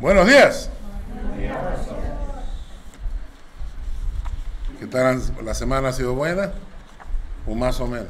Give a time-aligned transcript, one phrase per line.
[0.00, 0.70] Buenos días.
[4.80, 5.22] ¿Qué tal?
[5.42, 6.52] ¿La semana ha sido buena?
[7.46, 8.08] ¿O más o menos?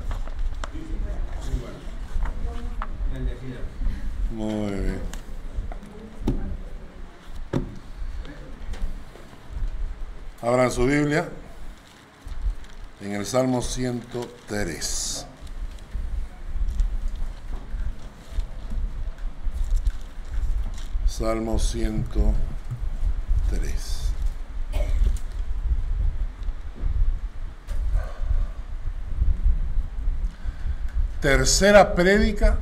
[4.33, 5.01] Muy bien.
[10.41, 11.29] Abran su Biblia
[13.01, 15.27] en el Salmo 103.
[21.17, 22.35] Salmo 103.
[31.21, 32.59] Tercera prédica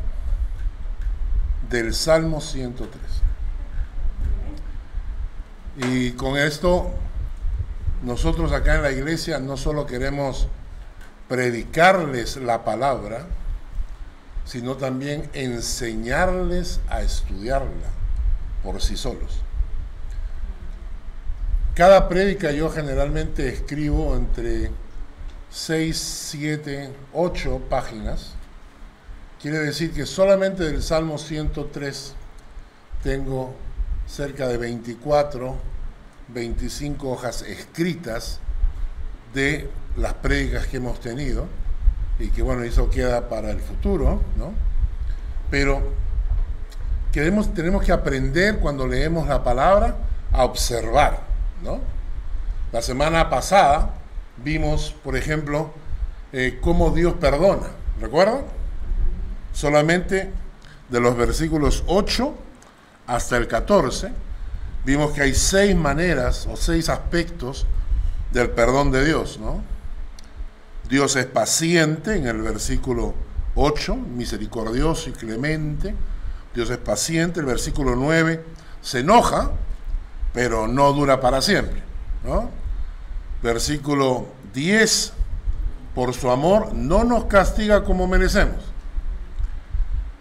[1.70, 3.00] del Salmo 103.
[5.78, 6.90] Y con esto,
[8.02, 10.46] nosotros acá en la iglesia no solo queremos
[11.26, 13.24] predicarles la palabra,
[14.44, 18.01] sino también enseñarles a estudiarla
[18.62, 19.42] por sí solos.
[21.74, 24.70] Cada prédica yo generalmente escribo entre
[25.50, 25.96] 6,
[26.30, 28.34] 7, 8 páginas.
[29.40, 32.14] Quiere decir que solamente del Salmo 103
[33.02, 33.54] tengo
[34.06, 35.56] cerca de 24,
[36.28, 38.38] 25 hojas escritas
[39.34, 41.46] de las prédicas que hemos tenido
[42.18, 44.52] y que bueno, eso queda para el futuro, ¿no?
[45.50, 45.82] Pero
[47.12, 49.96] tenemos que aprender cuando leemos la palabra
[50.32, 51.20] a observar,
[51.62, 51.80] ¿no?
[52.72, 53.90] La semana pasada
[54.38, 55.70] vimos, por ejemplo,
[56.32, 57.68] eh, cómo Dios perdona,
[58.00, 58.44] ¿recuerdan?
[59.52, 60.32] Solamente
[60.88, 62.34] de los versículos 8
[63.06, 64.10] hasta el 14,
[64.86, 67.66] vimos que hay seis maneras o seis aspectos
[68.32, 69.62] del perdón de Dios, ¿no?
[70.88, 73.14] Dios es paciente en el versículo
[73.54, 75.94] 8, misericordioso y clemente,
[76.54, 78.44] Dios es paciente, el versículo 9
[78.80, 79.52] se enoja,
[80.32, 81.82] pero no dura para siempre.
[82.24, 82.50] ¿no?
[83.42, 85.12] Versículo 10,
[85.94, 88.56] por su amor no nos castiga como merecemos.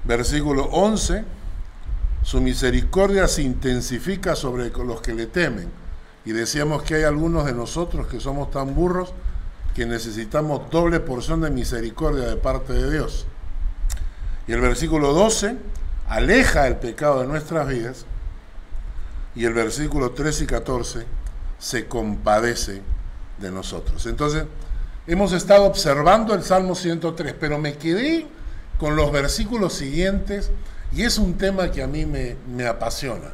[0.03, 1.23] Versículo 11,
[2.23, 5.69] su misericordia se intensifica sobre los que le temen.
[6.25, 9.13] Y decíamos que hay algunos de nosotros que somos tan burros
[9.73, 13.25] que necesitamos doble porción de misericordia de parte de Dios.
[14.47, 15.57] Y el versículo 12,
[16.11, 18.05] aleja el pecado de nuestras vidas.
[19.33, 21.05] Y el versículo 13 y 14
[21.57, 22.81] se compadece
[23.37, 24.05] de nosotros.
[24.05, 24.43] Entonces,
[25.07, 28.27] hemos estado observando el Salmo 103, pero me quedé
[28.77, 30.51] con los versículos siguientes
[30.91, 33.31] y es un tema que a mí me, me apasiona.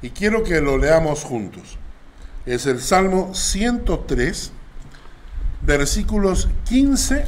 [0.00, 1.78] Y quiero que lo leamos juntos.
[2.46, 4.52] Es el Salmo 103,
[5.62, 7.24] versículos 15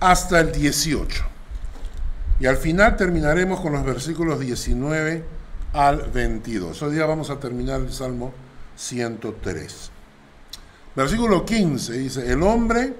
[0.00, 1.37] hasta el 18.
[2.40, 5.24] Y al final terminaremos con los versículos 19
[5.72, 6.82] al 22.
[6.82, 8.32] Hoy día vamos a terminar el Salmo
[8.76, 9.90] 103.
[10.94, 12.94] Versículo 15 dice, el hombre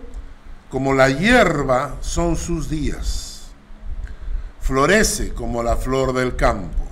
[0.71, 3.51] como la hierba son sus días,
[4.61, 6.85] florece como la flor del campo,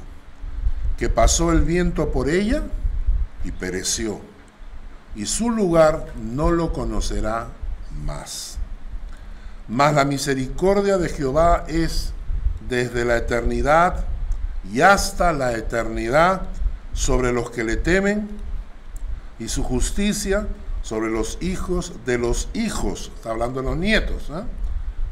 [0.97, 2.63] que pasó el viento por ella
[3.45, 4.21] y pereció,
[5.15, 7.49] y su lugar no lo conocerá
[8.05, 8.59] más.
[9.69, 12.13] Mas la misericordia de Jehová es
[12.69, 14.07] desde la eternidad
[14.73, 16.43] y hasta la eternidad
[16.93, 18.29] sobre los que le temen
[19.39, 20.47] y su justicia
[20.87, 24.45] sobre los hijos de los hijos, está hablando de los nietos, ¿eh?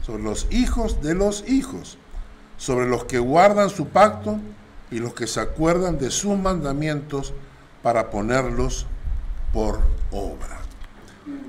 [0.03, 1.99] sobre los hijos de los hijos,
[2.56, 4.38] sobre los que guardan su pacto
[4.93, 7.33] y los que se acuerdan de sus mandamientos
[7.83, 8.87] para ponerlos
[9.53, 9.81] por
[10.12, 10.60] obra.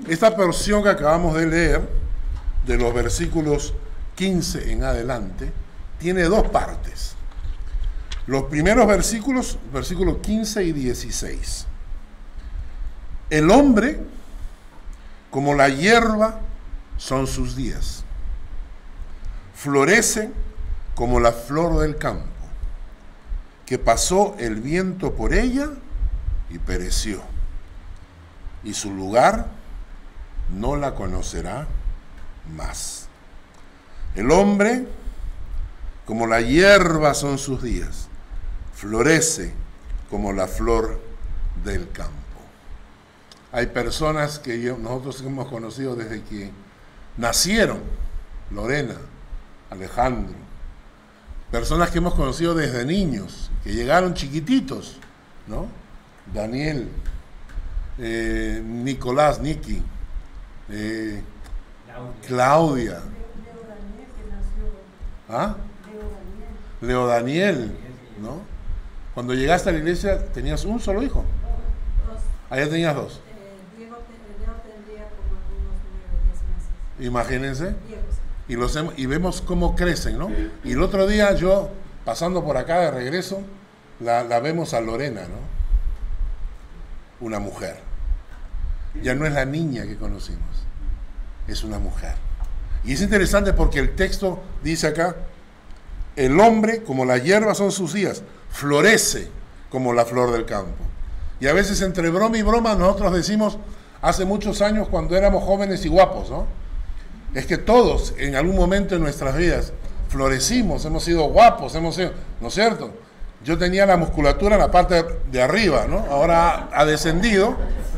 [0.08, 1.88] Esta porción que acabamos de leer,
[2.66, 3.76] de los versículos
[4.16, 5.54] 15 en adelante,
[6.06, 7.16] tiene dos partes.
[8.28, 11.66] Los primeros versículos, versículos 15 y 16.
[13.32, 14.00] El hombre,
[15.32, 16.42] como la hierba,
[16.98, 18.04] son sus días.
[19.56, 20.30] Florece
[20.94, 22.30] como la flor del campo,
[23.66, 25.70] que pasó el viento por ella
[26.52, 27.24] y pereció.
[28.64, 29.48] Y su lugar
[30.56, 31.66] no la conocerá
[32.56, 33.08] más.
[34.14, 34.88] El hombre
[36.06, 38.08] como la hierba son sus días,
[38.74, 39.54] florece
[40.10, 41.00] como la flor
[41.64, 42.14] del campo.
[43.52, 46.52] Hay personas que nosotros hemos conocido desde que
[47.18, 47.80] nacieron,
[48.52, 48.96] Lorena,
[49.70, 50.36] Alejandro,
[51.52, 54.98] personas que hemos conocido desde niños, que llegaron chiquititos,
[55.48, 55.68] ¿no?
[56.34, 56.90] Daniel,
[57.98, 59.82] eh, Nicolás, Niki,
[60.70, 61.22] eh,
[62.28, 63.00] Claudia.
[65.30, 65.56] ¿Ah?
[66.86, 67.76] Leo Daniel,
[68.22, 68.42] ¿no?
[69.14, 71.24] Cuando llegaste a la iglesia, ¿tenías un solo hijo?
[72.50, 73.22] Allá tenías dos.
[77.00, 77.76] Imagínense.
[78.48, 80.30] Y, los, y vemos cómo crecen, ¿no?
[80.64, 81.70] Y el otro día yo,
[82.04, 83.42] pasando por acá de regreso,
[84.00, 85.56] la, la vemos a Lorena, ¿no?
[87.26, 87.80] Una mujer.
[89.02, 90.66] Ya no es la niña que conocimos,
[91.48, 92.14] es una mujer.
[92.84, 95.16] Y es interesante porque el texto dice acá,
[96.16, 99.28] el hombre, como la hierba son sus días, florece
[99.70, 100.72] como la flor del campo.
[101.40, 103.58] Y a veces entre broma y broma nosotros decimos,
[104.02, 106.46] hace muchos años cuando éramos jóvenes y guapos, ¿no?
[107.34, 109.74] Es que todos en algún momento en nuestras vidas
[110.08, 112.92] florecimos, hemos sido guapos, hemos sido, ¿no es cierto?
[113.44, 116.06] Yo tenía la musculatura en la parte de arriba, ¿no?
[116.10, 117.56] Ahora ha descendido,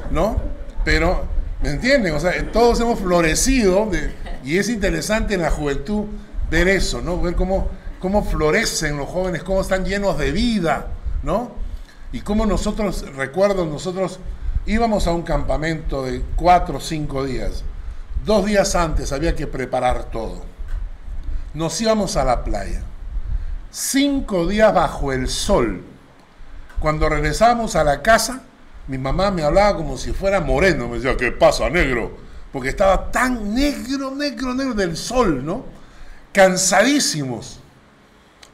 [0.10, 0.38] ¿no?
[0.84, 1.26] Pero,
[1.62, 2.16] ¿me entienden?
[2.16, 4.12] O sea, todos hemos florecido de-
[4.44, 6.06] y es interesante en la juventud
[6.50, 7.22] ver eso, ¿no?
[7.22, 7.68] Ver cómo,
[8.00, 10.88] cómo florecen los jóvenes, cómo están llenos de vida,
[11.24, 11.52] ¿no?
[12.12, 14.20] Y cómo nosotros, recuerdo, nosotros
[14.66, 17.64] íbamos a un campamento de cuatro o cinco días.
[18.26, 20.42] Dos días antes había que preparar todo.
[21.54, 22.82] Nos íbamos a la playa.
[23.72, 25.84] Cinco días bajo el sol.
[26.80, 28.42] Cuando regresamos a la casa,
[28.88, 30.88] mi mamá me hablaba como si fuera moreno.
[30.88, 32.18] Me decía, ¿qué pasa, negro?
[32.52, 35.66] Porque estaba tan negro, negro, negro del sol, ¿no?
[36.32, 37.60] Cansadísimos.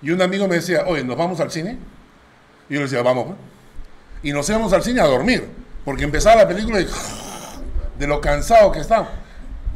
[0.04, 1.80] Y un amigo me decía, oye, ¿nos vamos al cine?
[2.70, 3.28] Y yo le decía, vamos.
[3.28, 3.38] pues".
[4.22, 5.50] Y nos íbamos al cine a dormir.
[5.86, 6.88] Porque empezaba la película y
[8.00, 9.10] de lo cansado que estaba.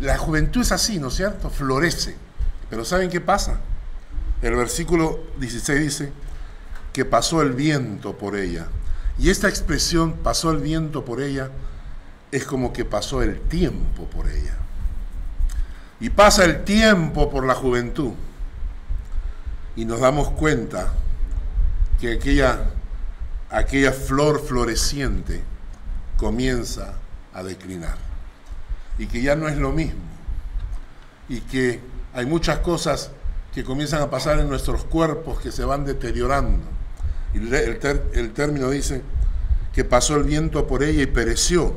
[0.01, 1.50] La juventud es así, ¿no es cierto?
[1.50, 2.15] Florece.
[2.69, 3.59] Pero ¿saben qué pasa?
[4.41, 6.12] El versículo 16 dice
[6.94, 8.68] que pasó el viento por ella.
[9.18, 11.50] Y esta expresión, pasó el viento por ella,
[12.31, 14.57] es como que pasó el tiempo por ella.
[16.00, 18.12] Y pasa el tiempo por la juventud.
[19.77, 20.91] Y nos damos cuenta
[22.01, 22.71] que aquella,
[23.50, 25.41] aquella flor floreciente
[26.18, 26.95] comienza
[27.33, 27.95] a declinar
[28.97, 30.01] y que ya no es lo mismo
[31.29, 31.79] y que
[32.13, 33.12] hay muchas cosas
[33.53, 36.63] que comienzan a pasar en nuestros cuerpos que se van deteriorando.
[37.33, 37.79] Y el,
[38.13, 39.01] el término dice
[39.74, 41.75] que pasó el viento por ella y pereció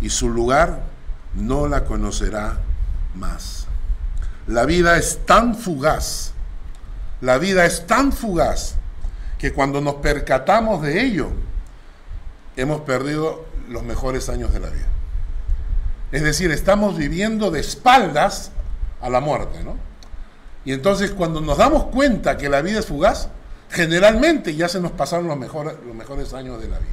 [0.00, 0.84] y su lugar
[1.34, 2.60] no la conocerá
[3.14, 3.66] más.
[4.46, 6.29] La vida es tan fugaz,
[7.20, 8.76] la vida es tan fugaz
[9.38, 11.30] que cuando nos percatamos de ello,
[12.56, 14.86] hemos perdido los mejores años de la vida.
[16.12, 18.50] Es decir, estamos viviendo de espaldas
[19.00, 19.76] a la muerte, ¿no?
[20.64, 23.28] Y entonces cuando nos damos cuenta que la vida es fugaz,
[23.70, 26.90] generalmente ya se nos pasaron los mejores, los mejores años de la vida.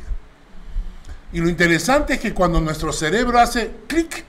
[1.34, 4.24] Y lo interesante es que cuando nuestro cerebro hace clic,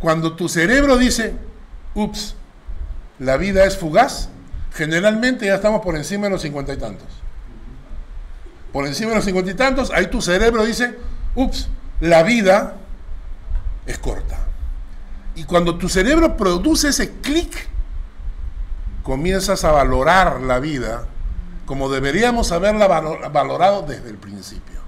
[0.00, 1.34] cuando tu cerebro dice,
[1.94, 2.34] ups,
[3.18, 4.28] la vida es fugaz,
[4.74, 7.08] generalmente ya estamos por encima de los cincuenta y tantos.
[8.72, 10.98] Por encima de los cincuenta y tantos, ahí tu cerebro dice,
[11.34, 11.68] ups,
[12.00, 12.74] la vida
[13.86, 14.38] es corta.
[15.36, 17.68] Y cuando tu cerebro produce ese clic,
[19.02, 21.06] comienzas a valorar la vida
[21.66, 24.80] como deberíamos haberla valo- valorado desde el principio.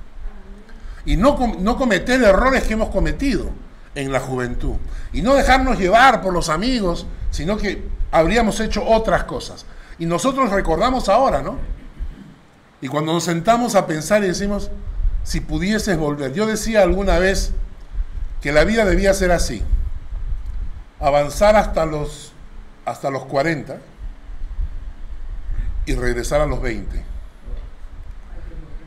[1.05, 3.51] Y no, no cometer errores que hemos cometido
[3.95, 4.75] en la juventud.
[5.13, 9.65] Y no dejarnos llevar por los amigos, sino que habríamos hecho otras cosas.
[9.99, 11.59] Y nosotros recordamos ahora, ¿no?
[12.81, 14.71] Y cuando nos sentamos a pensar y decimos,
[15.27, 16.33] si pudieses volver.
[16.33, 17.53] Yo decía alguna vez
[18.41, 19.63] que la vida debía ser así.
[21.01, 22.33] Avanzar hasta los,
[22.85, 23.79] hasta los 40
[25.85, 27.03] y regresar a los 20.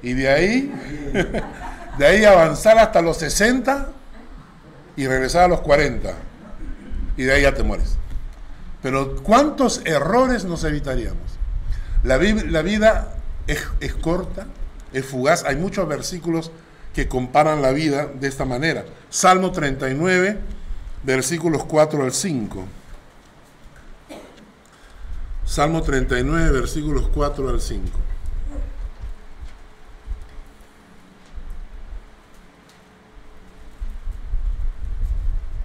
[0.01, 0.74] Y de ahí,
[1.98, 3.89] de ahí avanzar hasta los 60
[4.96, 6.13] y regresar a los 40.
[7.18, 7.98] Y de ahí ya te mueres.
[8.81, 11.17] Pero ¿cuántos errores nos evitaríamos?
[12.03, 13.15] La, la vida
[13.48, 14.48] es, es corta,
[14.93, 15.43] es fugaz.
[15.45, 16.51] Hay muchos versículos
[16.93, 18.86] que comparan la vida de esta manera.
[19.09, 20.38] Salmo 39,
[21.03, 22.65] versículos 4 al 5.
[25.45, 27.89] Salmo 39, versículos 4 al 5.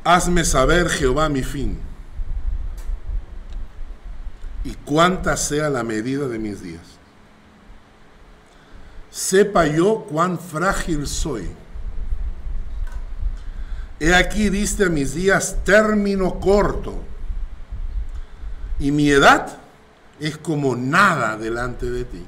[0.05, 1.79] Hazme saber, Jehová, mi fin,
[4.65, 6.83] y cuánta sea la medida de mis días.
[9.11, 11.49] Sepa yo cuán frágil soy.
[14.01, 16.99] He aquí diste a mis días término corto,
[18.81, 19.59] y mi edad
[20.19, 22.25] es como nada delante de ti.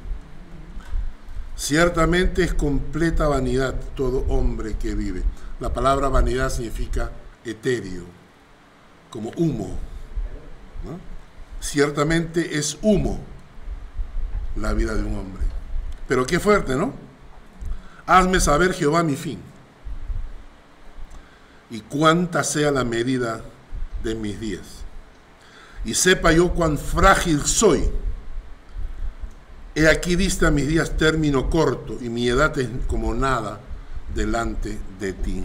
[1.56, 5.24] Ciertamente es completa vanidad todo hombre que vive.
[5.58, 7.10] La palabra vanidad significa
[7.44, 8.04] etéreo,
[9.10, 9.70] como humo.
[10.84, 11.15] ¿no?
[11.66, 13.18] Ciertamente es humo
[14.54, 15.42] la vida de un hombre.
[16.06, 16.94] Pero qué fuerte, ¿no?
[18.06, 19.40] Hazme saber, Jehová, mi fin.
[21.68, 23.40] Y cuánta sea la medida
[24.04, 24.84] de mis días.
[25.84, 27.90] Y sepa yo cuán frágil soy.
[29.74, 33.58] He aquí diste a mis días término corto y mi edad es como nada
[34.14, 35.44] delante de ti.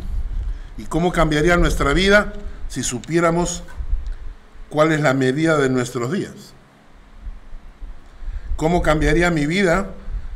[0.77, 2.31] ¿Y cómo cambiaría nuestra vida
[2.69, 3.63] si supiéramos
[4.71, 6.53] cuál es la medida de nuestros días?
[8.55, 9.91] ¿Cómo cambiaría mi vida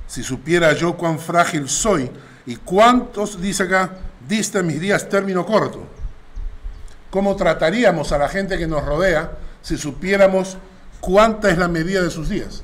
[0.05, 2.11] si supiera yo cuán frágil soy
[2.45, 3.91] y cuántos, dice acá,
[4.27, 5.87] diste mis días término corto?
[7.09, 10.57] ¿Cómo trataríamos a la gente que nos rodea si supiéramos
[10.99, 12.61] cuánta es la medida de sus días?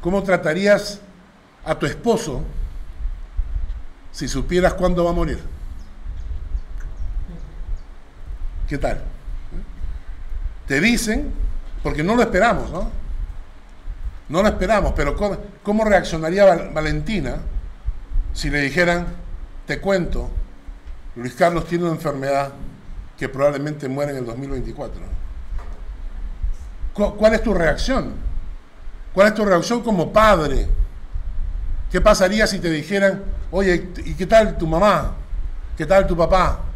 [0.00, 1.00] ¿Cómo tratarías
[1.64, 2.42] a tu esposo
[4.10, 5.57] si supieras cuándo va a morir?
[8.68, 9.00] ¿Qué tal?
[10.66, 11.32] Te dicen,
[11.82, 12.90] porque no lo esperamos, ¿no?
[14.28, 15.16] No lo esperamos, pero
[15.62, 16.44] ¿cómo, reaccionaría
[16.74, 17.36] Valentina
[18.34, 19.06] si le dijeran,
[19.66, 20.28] te cuento,
[21.16, 22.52] Luis Carlos tiene una enfermedad
[23.16, 25.00] que probablemente muere en el 2024?
[26.92, 28.12] ¿Cuál es tu reacción?
[29.14, 30.68] ¿Cuál es tu reacción como padre?
[31.90, 35.14] ¿Qué pasaría si te dijeran, oye, ¿y qué tal tu mamá?
[35.78, 36.67] ¿Qué tal tu papá?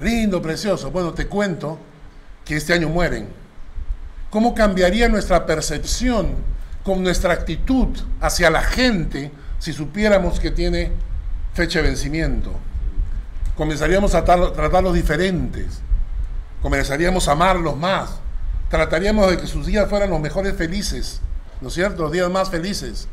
[0.00, 0.90] Lindo, precioso.
[0.90, 1.78] Bueno, te cuento
[2.44, 3.28] que este año mueren.
[4.30, 6.34] ¿Cómo cambiaría nuestra percepción
[6.84, 7.88] con nuestra actitud
[8.20, 10.92] hacia la gente si supiéramos que tiene
[11.54, 12.52] fecha de vencimiento?
[13.56, 15.80] Comenzaríamos a tratarlos diferentes.
[16.60, 18.10] Comenzaríamos a amarlos más.
[18.68, 21.20] Trataríamos de que sus días fueran los mejores felices.
[21.60, 22.02] ¿No es cierto?
[22.02, 23.08] Los días más felices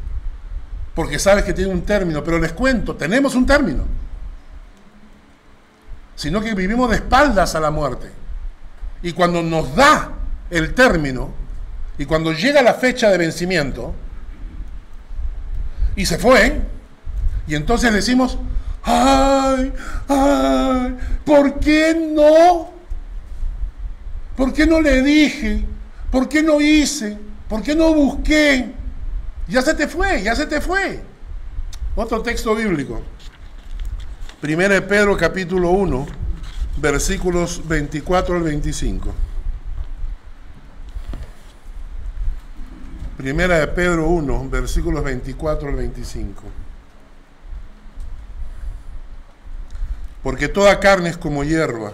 [0.96, 3.84] porque sabes que tiene un término, pero les cuento, tenemos un término,
[6.24, 8.10] sino que vivimos de espaldas a la muerte.
[9.02, 10.14] Y cuando nos da
[10.50, 11.34] el término,
[11.98, 13.94] y cuando llega la fecha de vencimiento,
[15.98, 16.62] y se fue,
[17.46, 18.38] y entonces decimos,
[18.84, 19.74] ay,
[20.08, 22.72] ay, ¿por qué no?
[24.38, 25.66] ¿Por qué no le dije?
[26.10, 27.18] ¿Por qué no hice?
[27.50, 28.72] ¿Por qué no busqué?
[29.50, 31.02] Ya se te fue, ya se te fue.
[31.98, 33.02] Otro texto bíblico.
[34.44, 36.06] Primera de Pedro capítulo 1,
[36.76, 39.14] versículos 24 al 25.
[43.16, 46.44] Primera de Pedro 1, versículos 24 al 25.
[50.22, 51.94] Porque toda carne es como hierba,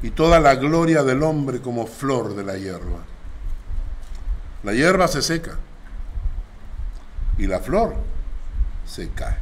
[0.00, 3.00] y toda la gloria del hombre como flor de la hierba.
[4.62, 5.56] La hierba se seca
[7.36, 7.96] y la flor
[8.88, 9.36] se cae.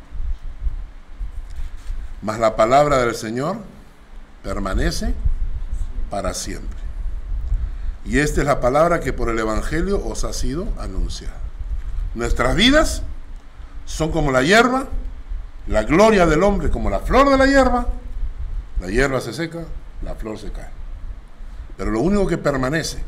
[2.22, 3.58] Mas la palabra del Señor
[4.42, 5.14] permanece
[6.10, 6.78] para siempre.
[8.04, 11.38] Y esta es la palabra que por el Evangelio os ha sido anunciada.
[12.14, 13.02] Nuestras vidas
[13.84, 14.86] son como la hierba,
[15.66, 17.86] la gloria del hombre como la flor de la hierba.
[18.80, 19.64] La hierba se seca,
[20.02, 20.68] la flor se cae.
[21.76, 22.98] Pero lo único que permanece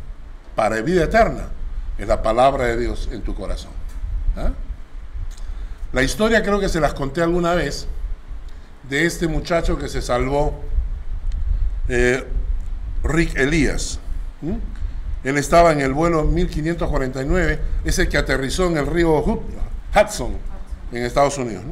[0.54, 1.48] para vida eterna
[1.96, 3.72] es la palabra de Dios en tu corazón.
[4.36, 4.50] ¿ah?
[5.92, 7.86] La historia creo que se las conté alguna vez
[8.88, 10.60] de este muchacho que se salvó,
[11.88, 12.24] eh,
[13.02, 13.98] Rick Elías.
[15.24, 19.42] Él estaba en el vuelo 1549, ese que aterrizó en el río
[19.94, 20.36] Hudson,
[20.92, 21.64] en Estados Unidos.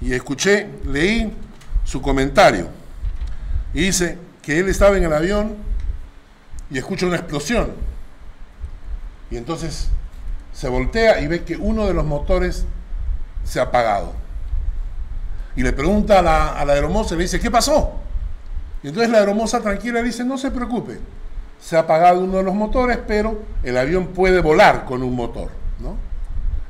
[0.00, 1.32] Y escuché, leí
[1.84, 2.68] su comentario.
[3.74, 5.56] Y dice que él estaba en el avión
[6.70, 7.70] y escucha una explosión
[9.32, 9.88] y entonces
[10.52, 12.66] se voltea y ve que uno de los motores
[13.44, 14.12] se ha apagado.
[15.54, 17.92] Y le pregunta a la, a la y le dice, ¿qué pasó?
[18.82, 20.98] Y entonces la aeromoza tranquila le dice, no se preocupe,
[21.60, 25.50] se ha apagado uno de los motores, pero el avión puede volar con un motor.
[25.78, 25.96] ¿no?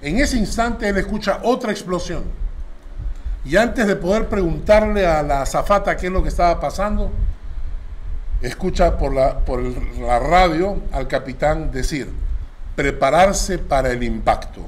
[0.03, 2.25] En ese instante él escucha otra explosión.
[3.45, 7.11] Y antes de poder preguntarle a la azafata qué es lo que estaba pasando,
[8.41, 12.13] escucha por la, por la radio al capitán decir,
[12.77, 14.61] prepararse para el impacto.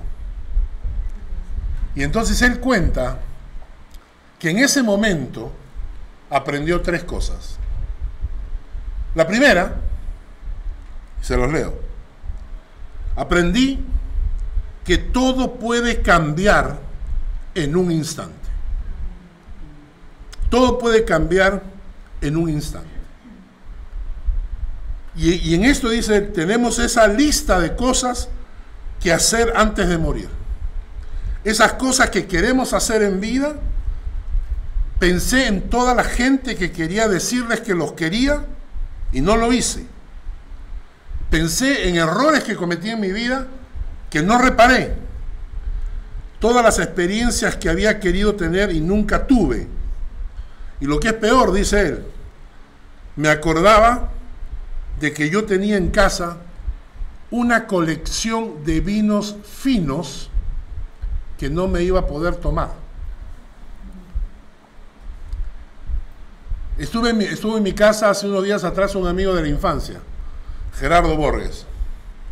[1.95, 3.19] Y entonces él cuenta
[4.39, 5.53] que en ese momento
[6.31, 7.59] aprendió tres cosas.
[9.15, 9.77] La primera,
[11.21, 11.79] se los leo,
[13.17, 13.85] aprendí
[14.85, 16.79] que todo puede cambiar
[17.55, 18.35] en un instante.
[20.51, 21.63] Todo puede cambiar
[22.21, 22.95] en un instante.
[25.17, 28.29] Y, en esto dice, tenemos esa lista de cosas
[29.01, 30.29] que hacer antes de morir.
[31.45, 33.55] Esas cosas que queremos hacer en vida.
[34.99, 38.47] Pensé en toda la gente que quería decirles que los quería
[39.13, 39.85] y no lo hice.
[41.31, 43.47] Pensé en errores que cometí en mi vida
[44.09, 44.95] que no reparé.
[46.39, 49.67] Todas las experiencias que había querido tener y nunca tuve.
[50.81, 52.05] Y lo que es peor, dice él,
[53.17, 54.11] me acordaba
[55.01, 56.39] de que yo tenía en casa
[57.31, 60.31] una colección de vinos finos
[61.45, 62.71] que no me iba a poder tomar.
[66.79, 69.49] Estuve en mi, estuve en mi casa hace unos días atrás un amigo de la
[69.49, 70.01] infancia,
[70.79, 71.67] Gerardo Borges.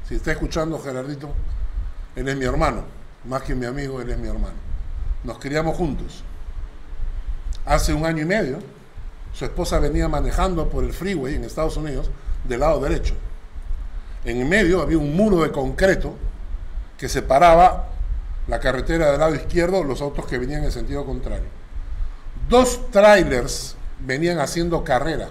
[0.08, 1.28] Si está escuchando, Gerardito,
[2.16, 2.84] él es mi hermano.
[3.26, 4.54] Más que mi amigo, él es mi hermano.
[5.24, 6.24] Nos criamos juntos.
[7.66, 8.60] Hace un año y medio,
[9.34, 12.08] su esposa venía manejando por el freeway en Estados Unidos
[12.44, 13.12] del lado derecho.
[14.24, 16.14] En medio había un muro de concreto
[16.96, 17.91] que separaba
[18.48, 21.46] la carretera del lado izquierdo los autos que venían en sentido contrario.
[22.48, 25.28] Dos trailers venían haciendo carrera.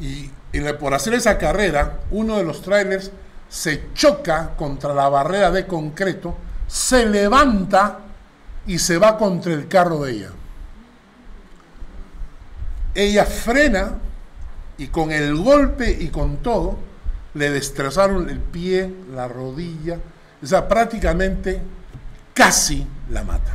[0.00, 0.30] Y,
[0.78, 3.10] por hacer esa carrera, uno de los trailers
[3.48, 8.00] se choca contra la barrera de concreto, se levanta
[8.66, 10.30] y se va contra el carro de ella.
[12.94, 13.98] Ella frena
[14.78, 16.78] y con el golpe y con todo
[17.34, 19.98] le destrozaron el pie, la rodilla,
[20.42, 21.60] o sea, prácticamente
[22.32, 23.52] casi la mata.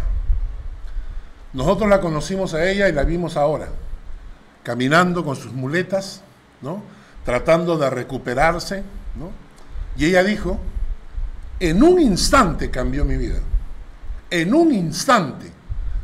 [1.54, 3.70] Nosotros la conocimos a ella y la vimos ahora,
[4.64, 6.22] caminando con sus muletas,
[6.62, 6.84] ¿no?
[7.26, 8.84] Tratando de recuperarse,
[9.16, 9.32] ¿no?
[9.96, 10.60] Y ella dijo,
[11.60, 13.40] en un instante cambió mi vida.
[14.30, 15.52] En un instante.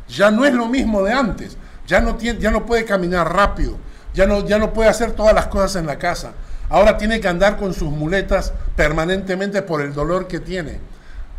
[0.08, 1.56] Ya no es lo mismo de antes.
[1.86, 3.78] Ya no, tiene, ya no puede caminar rápido.
[4.12, 6.32] Ya no, ya no puede hacer todas las cosas en la casa.
[6.68, 10.80] Ahora tiene que andar con sus muletas permanentemente por el dolor que tiene.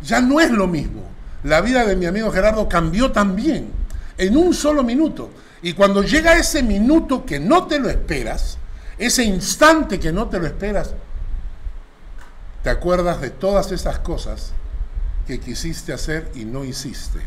[0.02, 1.02] Ya no es lo mismo.
[1.44, 3.70] La vida de mi amigo Gerardo cambió también
[4.16, 5.30] en un solo minuto.
[5.62, 8.58] Y cuando llega ese minuto que no te lo esperas,
[8.96, 10.94] ese instante que no te lo esperas,
[12.62, 14.52] te acuerdas de todas esas cosas
[15.26, 17.20] que quisiste hacer y no hiciste.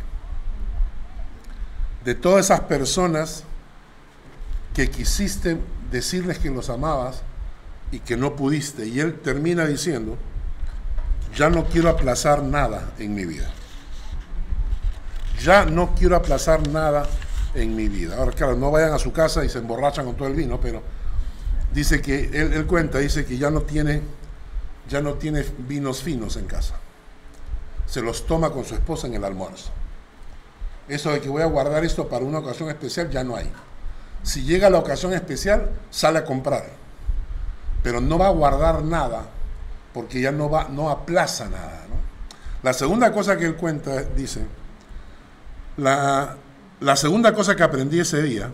[2.03, 3.43] De todas esas personas
[4.73, 5.57] que quisiste
[5.91, 7.21] decirles que los amabas
[7.91, 8.87] y que no pudiste.
[8.87, 10.17] Y él termina diciendo,
[11.35, 13.51] ya no quiero aplazar nada en mi vida
[15.43, 17.07] ya no quiero aplazar nada
[17.53, 18.17] en mi vida.
[18.17, 20.81] Ahora, claro, no vayan a su casa y se emborrachan con todo el vino, pero
[21.73, 24.01] dice que, él, cuenta, dice que ya no tiene,
[24.89, 26.75] ya no tiene vinos finos en casa.
[27.85, 29.71] Se los toma con su esposa en el almuerzo.
[30.87, 33.51] Eso de que voy a guardar esto para una ocasión especial, ya no hay.
[34.23, 36.80] Si llega la ocasión especial, sale a comprar.
[37.83, 39.29] Pero no va a guardar nada,
[39.93, 41.81] porque ya no va, no aplaza nada.
[42.63, 44.45] La segunda cosa que él cuenta, dice,
[45.77, 46.37] la,
[46.95, 48.51] segunda cosa que aprendí ese día,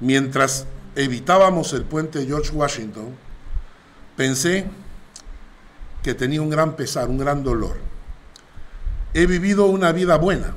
[0.00, 3.14] mientras evitábamos el puente George Washington,
[4.16, 4.66] pensé
[6.02, 7.76] que tenía un gran pesar, un gran dolor.
[9.14, 10.54] He vivido una vida buena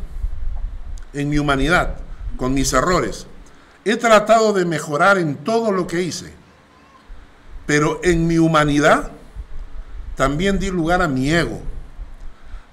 [1.14, 1.98] en mi humanidad,
[2.36, 3.28] con mis errores.
[3.84, 6.34] He tratado de mejorar en todo lo que hice,
[7.66, 9.12] pero en mi humanidad
[10.16, 11.62] también di lugar a mi ego.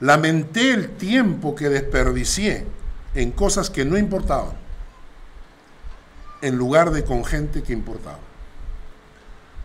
[0.00, 2.66] Lamenté el tiempo que desperdicié
[3.14, 4.52] en cosas que no importaban,
[6.40, 8.18] en lugar de con gente que importaba.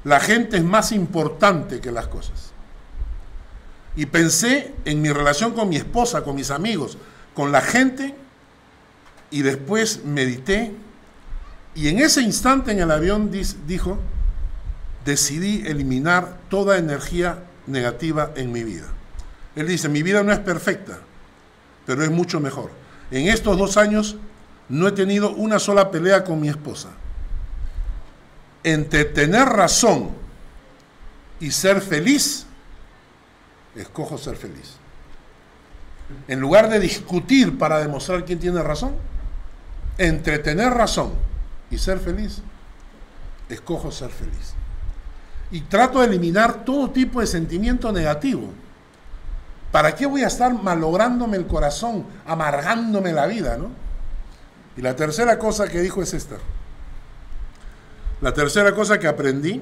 [0.04, 2.52] La gente es más importante que las cosas.
[3.96, 6.98] Y pensé en mi relación con mi esposa, con mis amigos,
[7.34, 8.16] con la gente,
[9.32, 10.72] y después medité,
[11.76, 13.32] y en ese instante en el avión
[13.66, 14.00] dijo,
[15.08, 18.88] decidí eliminar toda energía negativa en mi vida.
[19.56, 21.00] Él dice, mi vida no es perfecta,
[21.86, 22.72] pero es mucho mejor.
[23.10, 24.18] En estos dos años
[24.68, 26.90] no he tenido una sola pelea con mi esposa.
[28.66, 30.10] Entre tener razón
[31.40, 32.46] y ser feliz,
[33.78, 34.76] escojo ser feliz.
[36.28, 38.94] En lugar de discutir para demostrar quién tiene razón,
[39.98, 41.14] entre tener razón
[41.72, 42.42] y ser feliz,
[43.48, 44.57] escojo ser feliz.
[45.52, 48.52] Y trato de eliminar todo tipo de sentimiento negativo
[49.72, 53.70] ¿Para qué voy a estar malográndome el corazón, amargándome la vida, no?
[54.78, 56.38] Y la tercera cosa que dijo es esta.
[58.22, 59.62] La tercera cosa que aprendí,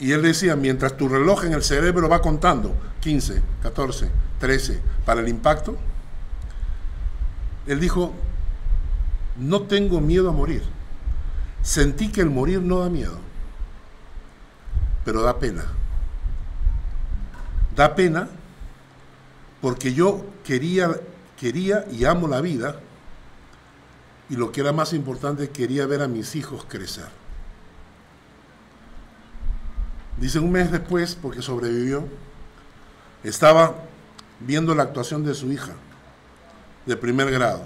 [0.00, 5.20] y él decía, mientras tu reloj en el cerebro va contando, 15, 14, 13, para
[5.20, 5.76] el impacto,
[7.66, 8.12] él dijo,
[9.36, 10.62] no tengo miedo a morir.
[11.62, 13.18] Sentí que el morir no da miedo,
[15.04, 15.64] pero da pena.
[17.76, 18.28] Da pena
[19.60, 20.90] porque yo quería,
[21.38, 22.76] quería y amo la vida
[24.28, 27.08] y lo que era más importante, quería ver a mis hijos crecer.
[30.18, 32.06] Dice un mes después, porque sobrevivió,
[33.22, 33.74] estaba
[34.40, 35.72] viendo la actuación de su hija
[36.86, 37.64] de primer grado.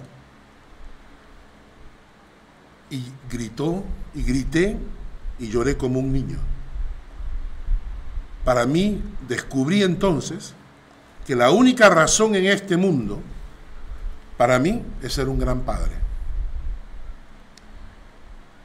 [2.91, 4.79] Y gritó y grité
[5.39, 6.39] y lloré como un niño.
[8.49, 10.55] Para mí descubrí entonces
[11.27, 13.21] que la única razón en este mundo
[14.39, 15.93] para mí es ser un gran padre.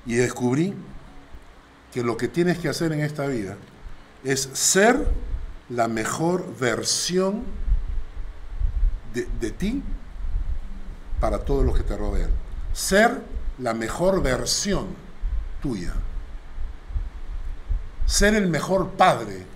[0.05, 0.73] Y descubrí
[1.93, 3.57] que lo que tienes que hacer en esta vida
[4.23, 5.05] es ser
[5.67, 7.43] la mejor versión
[9.13, 9.83] de, de ti
[11.19, 12.31] para todos los que te rodean.
[12.71, 13.21] Ser
[13.59, 14.87] la mejor versión
[15.61, 15.91] tuya.
[18.05, 19.51] Ser el mejor padre.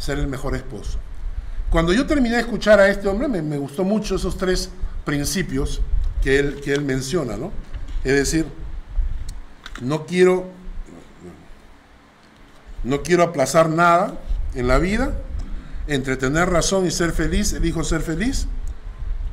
[0.00, 0.98] Ser el mejor esposo.
[1.68, 4.70] Cuando yo terminé de escuchar a este hombre, me, gustó mucho esos tres
[5.04, 5.82] principios
[6.22, 7.52] que él, que él menciona, ¿no?
[8.02, 8.46] Es decir,
[9.82, 10.46] no quiero,
[12.82, 14.18] no quiero aplazar nada
[14.54, 15.12] en la vida,
[15.86, 18.46] entre tener razón y ser feliz, elijo ser feliz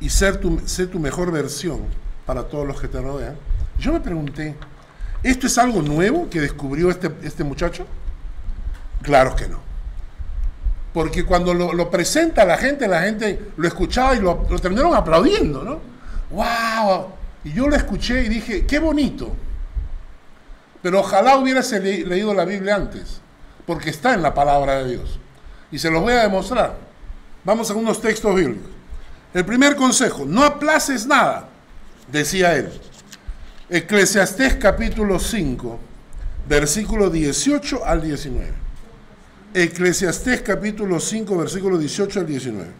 [0.00, 1.80] y ser tu, ser tu mejor versión
[2.26, 3.36] para todos los que te rodean.
[3.78, 4.54] Yo me pregunté,
[5.22, 7.86] ¿esto es algo nuevo que descubrió este, este muchacho?
[9.02, 9.68] Claro que no.
[10.92, 15.62] Porque cuando lo, lo presenta la gente, la gente lo escuchaba y lo, terminaron aplaudiendo,
[15.62, 15.80] ¿no?
[16.30, 17.06] ¡Wow!
[17.44, 19.32] Y yo lo escuché y dije, qué bonito.
[20.82, 23.20] Pero ojalá hubiese le- leído la Biblia antes,
[23.66, 25.18] porque está en la palabra de Dios.
[25.70, 26.76] Y se los voy a demostrar.
[27.44, 28.70] Vamos a unos textos bíblicos.
[29.34, 31.48] El primer consejo, no aplaces nada,
[32.10, 32.70] decía él.
[33.68, 35.78] Eclesiastés capítulo 5,
[36.48, 38.52] versículo 18 al 19.
[39.54, 42.70] Eclesiastés capítulo 5, versículo 18 al 19.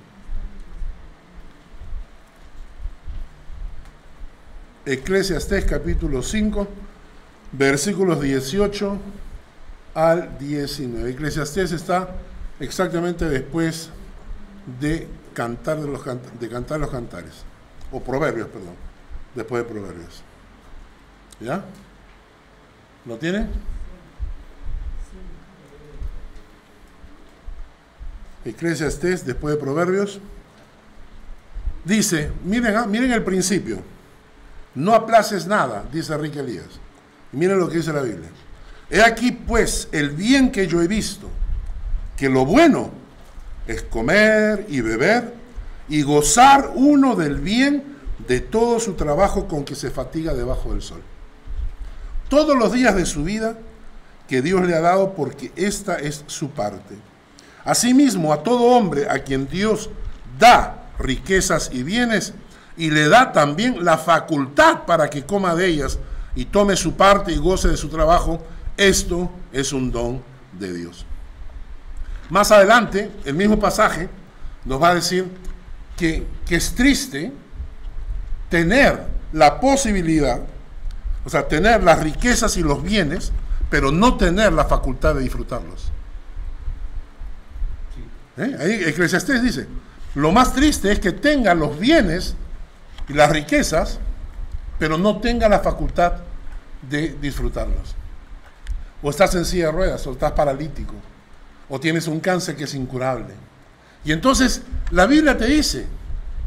[4.84, 6.68] Eclesiastés capítulo 5,
[7.52, 8.98] versículos 18
[9.94, 11.10] al 19.
[11.10, 12.14] Eclesiastés está
[12.60, 13.90] exactamente después
[14.80, 16.02] de cantar, los,
[16.38, 17.44] de cantar los cantares,
[17.90, 18.74] o proverbios, perdón,
[19.34, 20.22] después de proverbios.
[21.40, 21.64] ¿Ya?
[23.06, 23.46] ¿Lo tiene?
[28.50, 30.20] Eclesiastés, después de Proverbios,
[31.84, 33.80] dice, miren, ah, miren el principio,
[34.74, 36.66] no aplaces nada, dice Enrique Elías.
[37.32, 38.28] Y miren lo que dice la Biblia.
[38.90, 41.28] He aquí pues el bien que yo he visto,
[42.16, 42.90] que lo bueno
[43.66, 45.34] es comer y beber
[45.88, 50.82] y gozar uno del bien de todo su trabajo con que se fatiga debajo del
[50.82, 51.02] sol.
[52.28, 53.58] Todos los días de su vida
[54.28, 56.96] que Dios le ha dado porque esta es su parte.
[57.64, 59.90] Asimismo, a todo hombre a quien Dios
[60.38, 62.34] da riquezas y bienes
[62.76, 65.98] y le da también la facultad para que coma de ellas
[66.34, 68.40] y tome su parte y goce de su trabajo,
[68.76, 71.04] esto es un don de Dios.
[72.30, 74.08] Más adelante, el mismo pasaje
[74.64, 75.26] nos va a decir
[75.96, 77.32] que, que es triste
[78.48, 80.40] tener la posibilidad,
[81.24, 83.32] o sea, tener las riquezas y los bienes,
[83.70, 85.90] pero no tener la facultad de disfrutarlos.
[88.38, 88.56] ¿Eh?
[88.58, 89.66] Ahí Eclesiastés dice,
[90.14, 92.34] lo más triste es que tenga los bienes
[93.08, 93.98] y las riquezas,
[94.78, 96.12] pero no tenga la facultad
[96.88, 97.94] de disfrutarlos.
[99.02, 100.94] O estás en silla de ruedas, o estás paralítico,
[101.68, 103.34] o tienes un cáncer que es incurable.
[104.04, 105.86] Y entonces la Biblia te dice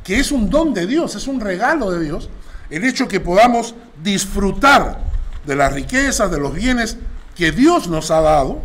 [0.03, 2.29] que es un don de Dios, es un regalo de Dios,
[2.69, 4.99] el hecho que podamos disfrutar
[5.45, 6.97] de las riquezas, de los bienes
[7.35, 8.61] que Dios nos ha dado,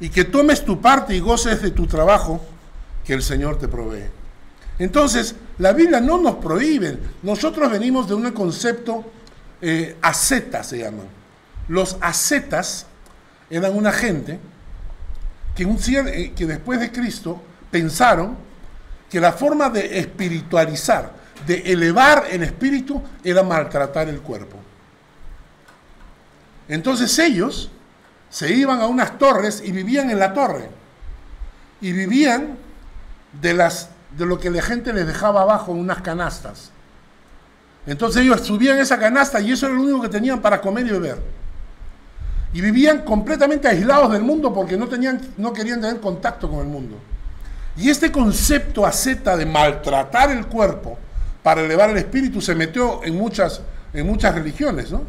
[0.00, 2.44] y que tomes tu parte y goces de tu trabajo
[3.04, 4.10] que el Señor te provee.
[4.78, 6.98] Entonces, la Biblia no nos prohíbe.
[7.22, 9.04] Nosotros venimos de un concepto
[9.62, 11.06] eh, asceta, se llaman.
[11.68, 12.86] Los ascetas
[13.48, 14.38] eran una gente
[15.54, 18.36] que, un eh, que después de Cristo pensaron
[19.10, 21.12] que la forma de espiritualizar,
[21.46, 24.58] de elevar el espíritu, era maltratar el cuerpo.
[26.68, 27.70] Entonces ellos
[28.30, 30.68] se iban a unas torres y vivían en la torre.
[31.80, 32.56] Y vivían
[33.40, 36.70] de, las, de lo que la gente les dejaba abajo en unas canastas.
[37.86, 40.90] Entonces ellos subían esa canasta y eso era lo único que tenían para comer y
[40.90, 41.18] beber.
[42.52, 46.66] Y vivían completamente aislados del mundo porque no, tenían, no querían tener contacto con el
[46.66, 46.96] mundo.
[47.76, 50.98] Y este concepto asceta de maltratar el cuerpo
[51.42, 53.60] para elevar el espíritu se metió en muchas,
[53.92, 55.02] en muchas religiones, ¿no?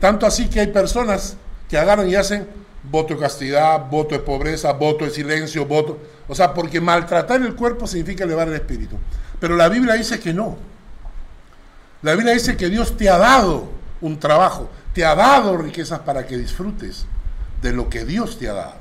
[0.00, 1.36] Tanto así que hay personas
[1.70, 2.48] que agarran y hacen
[2.82, 5.98] voto de castidad, voto de pobreza, voto de silencio, voto...
[6.26, 8.96] O sea, porque maltratar el cuerpo significa elevar el espíritu.
[9.38, 10.58] Pero la Biblia dice que no.
[12.02, 16.26] La Biblia dice que Dios te ha dado un trabajo, te ha dado riquezas para
[16.26, 17.06] que disfrutes
[17.62, 18.76] de lo que Dios te ha dado.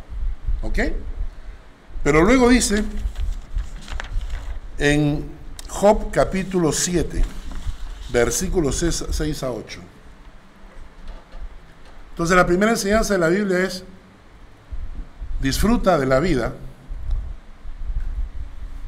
[0.61, 0.79] ¿Ok?
[2.03, 2.83] Pero luego dice
[4.77, 5.29] en
[5.67, 7.21] Job capítulo 7,
[8.11, 8.77] versículos
[9.11, 9.88] 6 a 8.
[12.19, 13.85] Entonces la primera enseñanza de la Biblia es,
[15.41, 16.53] disfruta de la vida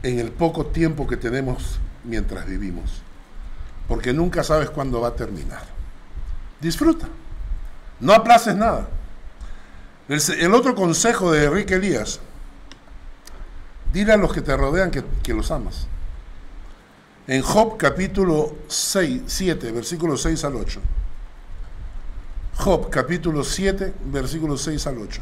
[0.04, 3.02] en el poco tiempo que tenemos mientras vivimos,
[3.88, 5.63] porque nunca sabes cuándo va a terminar.
[6.60, 7.08] Disfruta,
[8.02, 8.89] no aplaces nada.
[10.10, 12.20] El, otro consejo de Enrique Elías,
[13.94, 15.88] dile a los que te rodean que, que los amas.
[17.28, 20.82] En Job capítulo 6, 7, versículos 6 al 8.
[22.62, 25.21] Job capítulo 7, versículos 6 al 8.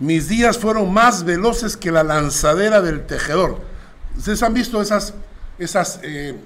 [0.00, 3.58] Mis días fueron más veloces que la lanzadera del tejedor.
[4.18, 5.14] Ustedes han visto esas,
[5.58, 6.36] esas, eh,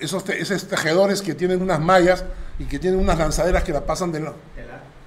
[0.00, 2.24] esos, esos, tejedores que tienen unas mallas
[2.58, 4.36] y que tienen unas lanzaderas que la pasan de lado.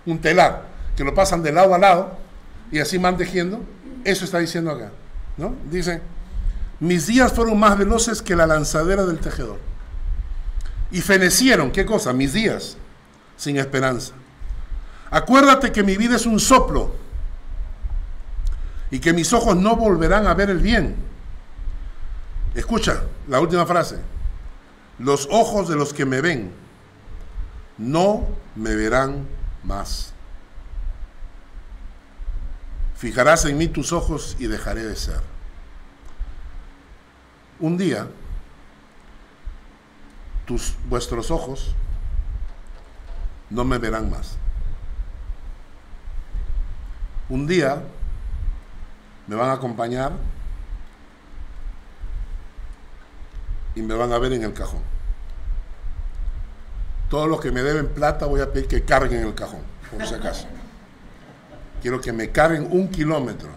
[0.05, 0.63] Un telar,
[0.95, 2.17] que lo pasan de lado a lado
[2.71, 3.59] y así van tejiendo.
[4.05, 4.91] Eso está diciendo acá.
[5.35, 5.53] ¿no?
[5.69, 6.01] Dice,
[6.79, 9.59] mis días fueron más veloces que la lanzadera del tejedor.
[10.91, 12.13] Y fenecieron, ¿qué cosa?
[12.13, 12.77] Mis días,
[13.35, 14.13] sin esperanza.
[15.09, 16.95] Acuérdate que mi vida es un soplo
[18.91, 20.95] y que mis ojos no volverán a ver el bien.
[22.55, 23.99] Escucha la última frase.
[24.99, 26.51] Los ojos de los que me ven
[27.77, 29.27] no me verán
[29.63, 30.13] más.
[32.95, 35.36] Fijarás en mí tus ojos y dejaré de ser.
[37.59, 38.07] Un día,
[40.45, 41.73] tus, vuestros ojos
[43.49, 44.37] no me verán más.
[47.29, 47.81] Un día
[49.27, 50.13] me van a acompañar
[53.75, 54.81] y me van a ver en el cajón.
[57.09, 60.13] Todos los que me deben plata voy a pedir que carguen el cajón, por si
[60.13, 60.47] acaso.
[61.81, 63.49] Quiero que me carguen un kilómetro.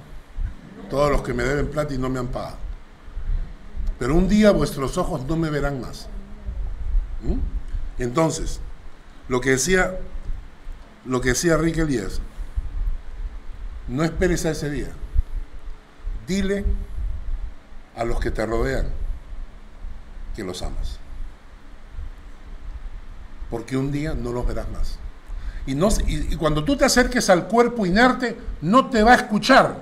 [0.88, 2.69] Todos los que me deben plata y no me han pagado.
[4.00, 6.08] Pero un día vuestros ojos no me verán más.
[7.22, 8.02] ¿Mm?
[8.02, 8.58] Entonces,
[9.28, 9.98] lo que decía,
[11.04, 12.22] lo que decía Rick Elías,
[13.88, 14.88] no esperes a ese día.
[16.26, 16.64] Dile
[17.94, 18.86] a los que te rodean
[20.34, 20.98] que los amas.
[23.50, 24.98] Porque un día no los verás más.
[25.66, 29.76] Y, no, y, cuando tú te acerques al cuerpo inerte, no te va a escuchar.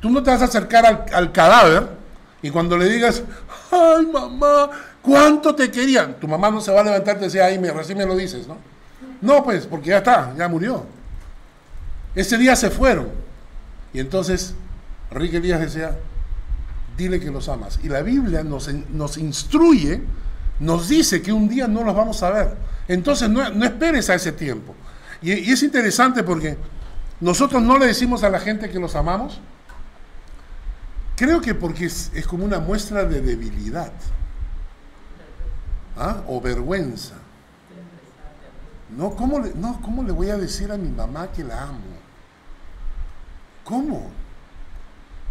[0.00, 1.99] Tú no te vas a acercar al, al cadáver
[2.42, 3.22] y cuando le digas,
[3.70, 4.70] ay mamá,
[5.02, 6.18] ¿cuánto te querían?
[6.18, 8.16] Tu mamá no se va a levantar y te dice, ay, me, recién me lo
[8.16, 8.56] dices, ¿no?
[9.20, 10.84] No, pues, porque ya está, ya murió.
[12.14, 13.08] Ese día se fueron.
[13.92, 14.54] Y entonces,
[15.10, 15.98] Enrique Díaz decía,
[16.96, 17.78] dile que los amas.
[17.82, 20.02] Y la Biblia nos, nos instruye,
[20.58, 22.56] nos dice que un día no los vamos a ver.
[22.88, 24.74] Entonces, no, esperes a ese tiempo.
[25.22, 26.56] Y es interesante porque
[27.20, 29.40] nosotros no le decimos a la gente que los amamos,
[31.20, 33.92] Creo que porque es, como una muestra de debilidad
[35.94, 36.22] ¿ah?
[36.26, 37.16] o vergüenza.
[38.96, 41.78] No ¿cómo, le, no, ¿cómo le voy a decir a mi mamá que la amo?
[43.64, 44.10] ¿Cómo?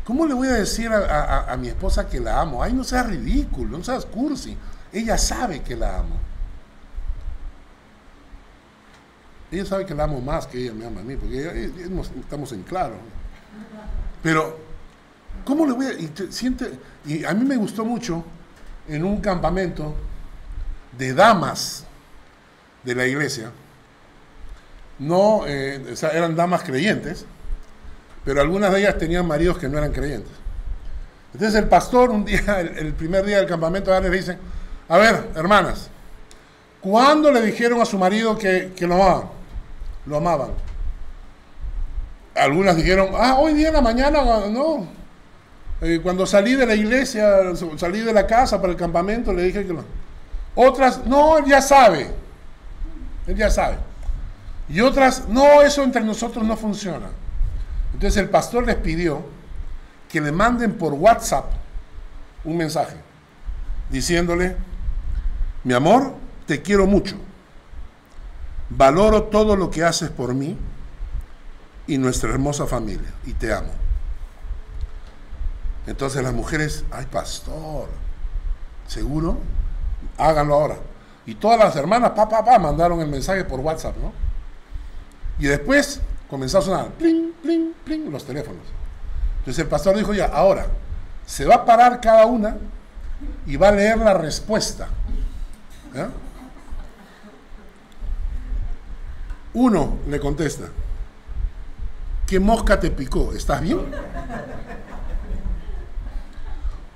[0.06, 2.62] ¿Cómo le voy a decir a, a, mi esposa que la amo?
[2.62, 4.56] Ay, no seas ridículo, no seas cursi.
[4.94, 6.18] Ella sabe que la amo.
[9.50, 11.72] Ella sabe que la amo más que ella me ama a mí, porque
[12.22, 12.94] estamos en claro.
[14.22, 14.69] Pero
[15.46, 15.94] ¿Cómo le voy a.?
[15.94, 16.72] Y, siente,
[17.06, 18.24] y a mí me gustó mucho
[18.88, 19.96] en un campamento
[20.98, 21.86] de damas
[22.84, 23.52] de la iglesia.
[24.98, 27.26] No, eh, eran damas creyentes,
[28.26, 30.32] pero algunas de ellas tenían maridos que no eran creyentes.
[31.34, 34.38] Entonces el pastor, un día, el, primer día del campamento, le dice:
[34.90, 35.90] A ver, hermanas,
[36.82, 39.30] ¿cuándo le dijeron a su marido que, que lo amaban?
[40.06, 40.50] Lo amaban.
[42.36, 44.99] Algunas dijeron: Ah, hoy día en la mañana, no,
[45.82, 49.66] eh, cuando salí de la iglesia, salí de la casa para el campamento, le dije
[49.66, 49.84] que no.
[50.56, 52.12] Otras, no, él ya sabe.
[53.28, 53.78] Él ya sabe.
[54.68, 57.08] Y otras, no, eso entre nosotros no funciona.
[57.94, 59.24] Entonces el pastor les pidió
[60.10, 61.46] que le manden por WhatsApp
[62.44, 62.96] un mensaje
[63.90, 64.56] diciéndole,
[65.64, 66.14] mi amor,
[66.46, 67.16] te quiero mucho.
[68.70, 70.58] Valoro todo lo que haces por mí
[71.88, 73.79] y nuestra hermosa familia y te amo.
[75.90, 77.90] Entonces las mujeres, ay pastor,
[78.86, 79.40] ¿seguro?
[80.20, 80.76] Háganlo ahora.
[81.26, 84.14] Y todas las hermanas, pa, pa, pa, mandaron el mensaje por WhatsApp, ¿no?
[85.40, 86.00] Y después
[86.30, 88.62] comenzó a sonar, pling, pling, pling, los teléfonos.
[89.40, 90.68] Entonces el pastor dijo ya, ahora,
[91.26, 92.56] se va a parar cada una
[93.48, 94.90] y va a leer la respuesta.
[99.56, 100.66] Uno le contesta,
[102.28, 103.34] ¿qué mosca te picó?
[103.34, 103.80] ¿Estás bien?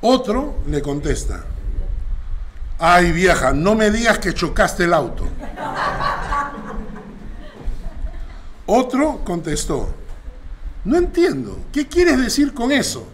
[0.06, 1.46] Otro le contesta,
[2.78, 5.26] ay vieja, no me digas que chocaste el auto.
[8.66, 9.94] Otro contestó,
[10.84, 13.08] no entiendo, ¿qué quieres decir con eso?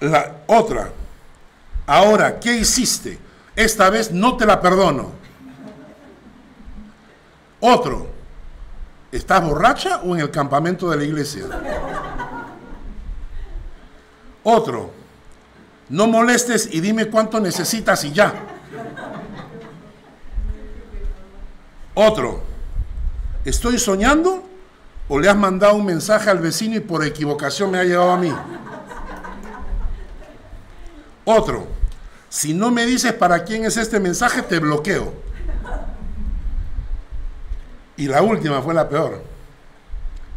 [0.00, 0.90] La otra,
[1.86, 3.20] ahora, ¿qué hiciste?
[3.54, 5.12] Esta vez no te la perdono.
[7.60, 8.08] Otro,
[9.12, 11.44] ¿estás borracha o en el campamento de la iglesia?
[14.48, 14.92] Otro,
[15.88, 18.32] no molestes y dime cuánto necesitas y ya.
[21.94, 22.42] Otro,
[23.44, 24.44] ¿estoy soñando
[25.08, 28.18] o le has mandado un mensaje al vecino y por equivocación me ha llegado a
[28.18, 28.32] mí?
[31.24, 31.66] Otro,
[32.28, 35.12] si no me dices para quién es este mensaje, te bloqueo.
[37.96, 39.24] Y la última fue la peor.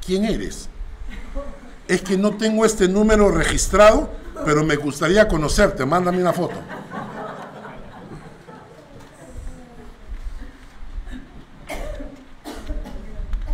[0.04, 0.68] ¿Quién eres?
[1.89, 4.12] Es que no tengo este número registrado,
[4.45, 5.88] pero me gustaría conocerte.
[5.88, 6.54] Mándame una foto.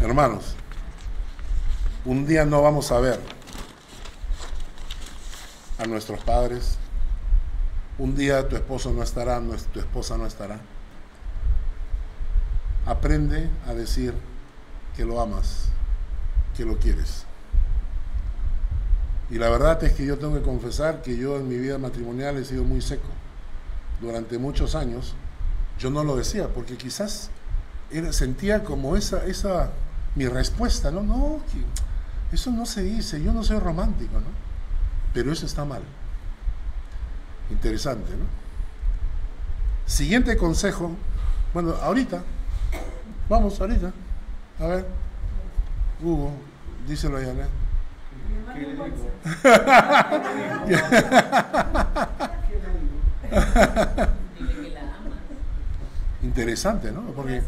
[0.01, 0.53] Hermanos,
[2.03, 3.21] un día no vamos a ver
[5.77, 6.77] a nuestros padres.
[7.97, 10.59] Un día tu esposo no estará, tu esposa no estará.
[12.85, 14.13] Aprende a decir
[14.97, 15.69] que lo amas,
[16.57, 17.25] que lo quieres.
[19.29, 22.37] Y la verdad es que yo tengo que confesar que yo en mi vida matrimonial
[22.37, 23.07] he sido muy seco.
[24.01, 25.15] Durante muchos años
[25.79, 27.29] yo no lo decía, porque quizás
[27.91, 29.71] era, sentía como esa, esa,
[30.15, 31.39] mi respuesta, no, no,
[32.31, 34.27] eso no se dice, yo no soy romántico, ¿no?
[35.13, 35.81] Pero eso está mal.
[37.49, 38.25] Interesante, ¿no?
[39.85, 40.91] Siguiente consejo,
[41.53, 42.23] bueno, ahorita,
[43.29, 43.91] vamos, ahorita,
[44.59, 44.87] a ver,
[46.01, 46.31] Hugo,
[46.87, 47.64] díselo a Janet.
[56.21, 57.01] Interesante, ¿no?
[57.11, 57.41] Porque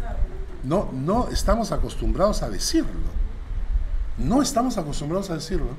[0.64, 2.92] no, no estamos acostumbrados a decirlo.
[4.18, 5.70] No estamos acostumbrados a decirlo.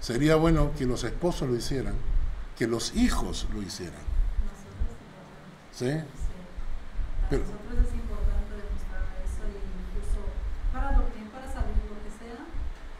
[0.00, 1.94] Sería bueno que los esposos lo hicieran,
[2.58, 4.04] que los hijos lo hicieran.
[5.72, 5.90] ¿Sí?
[7.28, 10.22] Pero, nosotros es importante demostrar eso y incluso
[10.72, 12.38] para dormir, para salir, lo que sea.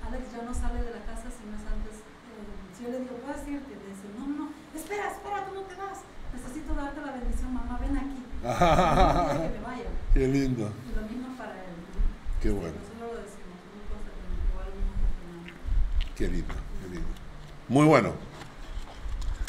[0.05, 2.03] Alex ya no sale de la casa si no es antes.
[2.03, 3.71] Eh, si yo le digo, ¿puedes irte?
[3.71, 6.03] Le dice, no, no, espera, espera, tú no te vas.
[6.35, 7.79] Necesito darte la bendición, mamá,
[10.15, 10.71] Qué lindo.
[10.71, 11.59] Y lo mismo para él.
[12.41, 12.77] Qué bueno.
[16.17, 17.09] Qué lindo, qué lindo.
[17.69, 18.13] Muy bueno.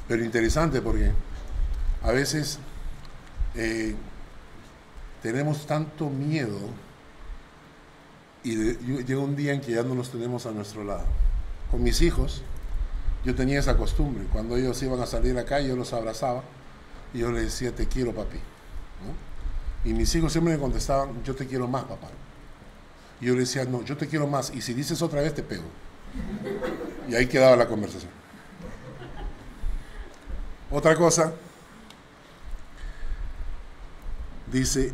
[0.07, 1.11] Pero interesante porque
[2.01, 2.59] a veces
[3.55, 3.95] eh,
[5.21, 6.57] tenemos tanto miedo
[8.43, 8.55] y
[9.03, 11.05] llega un día en que ya no los tenemos a nuestro lado.
[11.69, 12.41] Con mis hijos,
[13.23, 14.25] yo tenía esa costumbre.
[14.31, 16.43] Cuando ellos iban a salir a la calle, yo los abrazaba
[17.13, 18.39] y yo les decía, te quiero, papi.
[19.83, 22.07] Y mis hijos siempre me contestaban, yo te quiero más, papá.
[23.21, 24.51] Y yo les decía, no, yo te quiero más.
[24.53, 25.65] Y si dices otra vez, te pego.
[27.07, 28.11] Y ahí quedaba la conversación.
[30.69, 31.31] Otra cosa,
[34.51, 34.91] dice,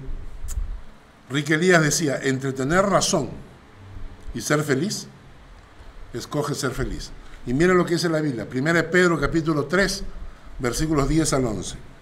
[1.31, 3.29] Elías decía, entre tener razón
[4.35, 5.07] y ser feliz,
[6.13, 7.11] escoge ser feliz.
[7.47, 10.03] Y mira lo que dice la Biblia, 1 Pedro capítulo 3,
[10.59, 11.92] versículos 10 al 11.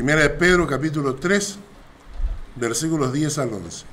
[0.00, 1.58] 1 Pedro capítulo 3,
[2.56, 3.84] versículos 10 al 11.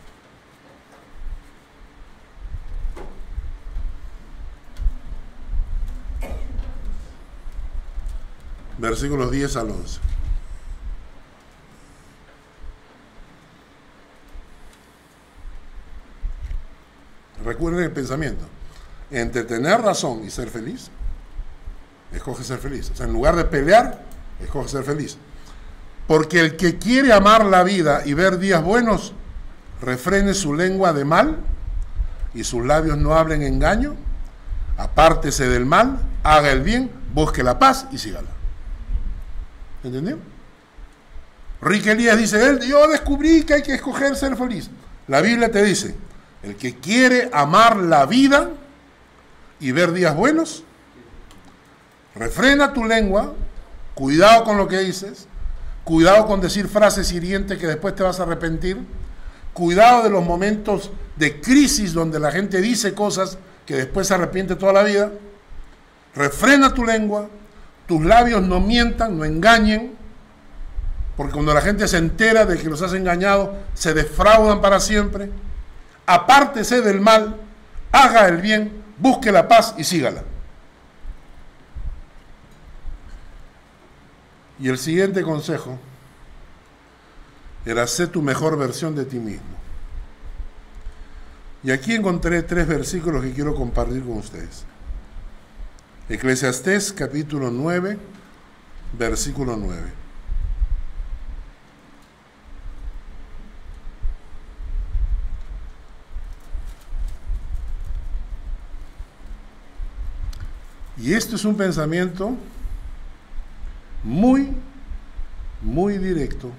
[8.80, 10.00] Versículos 10 al 11.
[17.46, 18.44] Recuerden el pensamiento.
[19.10, 20.90] Entre tener razón y ser feliz,
[22.12, 22.90] escoge ser feliz.
[22.90, 24.04] O sea, en lugar de pelear,
[24.42, 25.18] escoge ser feliz.
[26.08, 29.14] Porque el que quiere amar la vida y ver días buenos,
[29.82, 31.38] refrene su lengua de mal
[32.34, 33.96] y sus labios no hablen engaño,
[34.78, 38.30] apártese del mal, haga el bien, busque la paz y sígala.
[39.84, 40.18] ¿Entendió?
[41.62, 44.70] Rick Elías dice, él, yo descubrí que hay que escoger ser feliz.
[45.08, 45.96] La Biblia te dice,
[46.42, 48.50] el que quiere amar la vida
[49.60, 50.64] y ver días buenos,
[52.16, 53.34] refrena tu lengua,
[53.94, 55.28] cuidado con lo que dices,
[55.84, 58.78] cuidado con decir frases hirientes que después te vas a arrepentir,
[59.54, 64.56] cuidado de los momentos de crisis donde la gente dice cosas que después se arrepiente
[64.56, 65.12] toda la vida,
[66.16, 67.30] refrena tu lengua,
[67.88, 69.96] tus labios no mientan, no engañen,
[71.16, 75.30] Porque cuando la gente se entera de que los has engañado, se defraudan para siempre.
[76.08, 77.36] Apártese del mal,
[77.92, 80.24] haga el bien, busque la paz y sígala.
[84.64, 85.78] Y el siguiente consejo
[87.66, 89.44] era ser tu mejor versión de ti mismo.
[91.64, 94.64] Y aquí encontré tres versículos que quiero compartir con ustedes.
[96.08, 97.98] Eclesiastés capítulo 9,
[98.98, 99.82] versículo 9.
[111.00, 112.38] Y esto es un pensamiento
[114.04, 114.54] muy,
[115.62, 116.52] muy directo,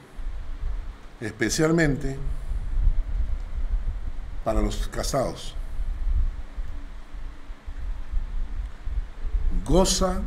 [1.21, 2.17] especialmente
[4.45, 5.55] para los casados.
[9.65, 10.21] Goza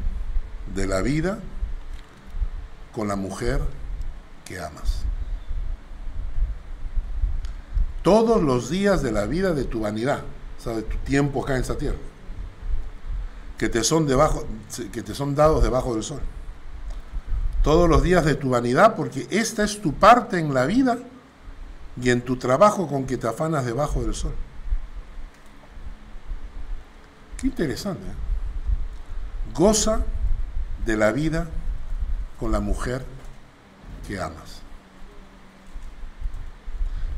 [0.74, 1.40] de la vida
[2.94, 3.62] con la mujer
[4.46, 5.04] que amas.
[8.02, 10.22] Todos los días de la vida de tu vanidad,
[10.58, 11.98] o sea, de tu tiempo acá en esta tierra,
[13.58, 14.46] que te son, debajo,
[14.94, 16.22] que te son dados debajo del sol.
[17.68, 21.00] Todos los días de tu vanidad, porque esta es tu parte en la vida
[22.02, 24.34] y en tu trabajo con que te afanas debajo del sol.
[27.36, 28.08] Qué interesante.
[28.08, 29.54] ¿eh?
[29.54, 30.00] Goza
[30.86, 31.50] de la vida
[32.40, 33.06] con la mujer
[34.08, 34.62] que amas.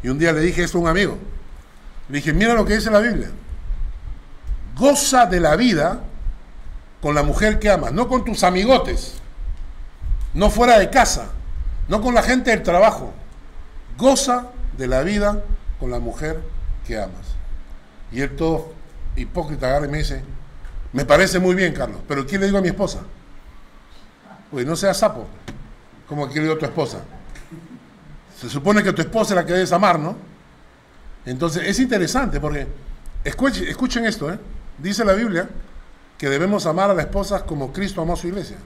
[0.02, 1.20] Y un día le dije esto a un amigo.
[2.08, 3.30] Le dije, mira lo que dice la Biblia.
[4.76, 6.02] Goza de la vida
[7.04, 9.22] con la mujer que amas, no con tus amigotes,
[10.34, 11.30] no fuera de casa,
[11.88, 13.14] no con la gente del trabajo.
[13.98, 15.44] Goza de la vida
[15.80, 16.40] con la mujer
[16.86, 17.36] que amas.
[18.12, 18.74] Y él todo
[19.16, 20.24] hipócrita agarra y me dice,
[20.94, 23.00] me parece muy bien, Carlos, pero ¿quién le digo a mi esposa?
[24.52, 25.28] Pues no seas sapo,
[26.08, 27.00] como que le a tu esposa.
[28.40, 30.16] Se supone que tu esposa es la que debes amar, ¿no?
[31.26, 32.68] Entonces es interesante porque,
[33.24, 34.40] escuchen, escuchen esto, ¿eh?
[34.78, 35.50] dice la Biblia
[36.18, 38.58] que debemos amar a las esposas como Cristo amó a su iglesia.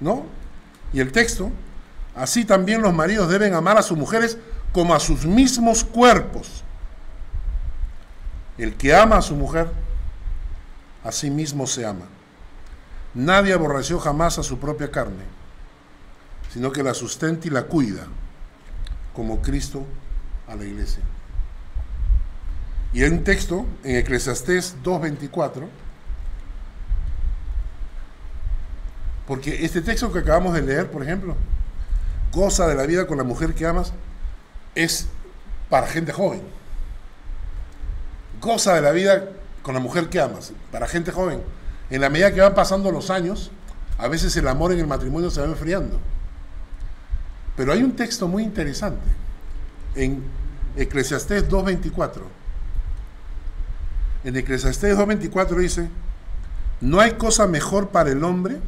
[0.00, 0.24] ¿No?
[0.94, 1.50] Y el texto,
[2.14, 4.38] así también los maridos deben amar a sus mujeres
[4.72, 6.62] como a sus mismos cuerpos.
[8.56, 9.68] El que ama a su mujer,
[11.02, 12.06] a sí mismo se ama.
[13.12, 15.24] Nadie aborreció jamás a su propia carne,
[16.52, 18.06] sino que la sustenta y la cuida,
[19.14, 19.84] como Cristo
[20.46, 21.02] a la iglesia.
[22.92, 25.66] Y hay un texto en Eclesiastés 2.24,
[29.26, 31.36] porque este texto que acabamos de leer, por ejemplo,
[32.32, 33.92] goza de la vida con la mujer que amas,
[34.74, 35.06] es
[35.70, 36.42] para gente joven.
[38.40, 39.30] Goza de la vida
[39.62, 41.42] con la mujer que amas, para gente joven.
[41.90, 43.50] En la medida que van pasando los años,
[43.98, 45.98] a veces el amor en el matrimonio se va enfriando.
[47.56, 49.06] Pero hay un texto muy interesante
[49.94, 50.22] en
[50.76, 52.20] Eclesiastés 2.24.
[54.24, 55.88] En Eclesiastés 2.24 dice,
[56.80, 58.58] no hay cosa mejor para el hombre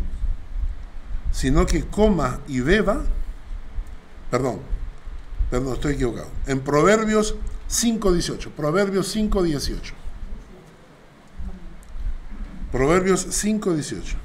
[1.37, 3.05] sino que coma y beba,
[4.31, 4.61] perdón,
[5.51, 6.29] Perdón, estoy equivocado.
[6.47, 7.37] En Proverbios
[7.71, 8.51] 5.18.
[8.51, 9.93] Proverbios 5.18.
[12.73, 14.17] Proverbios 5.18.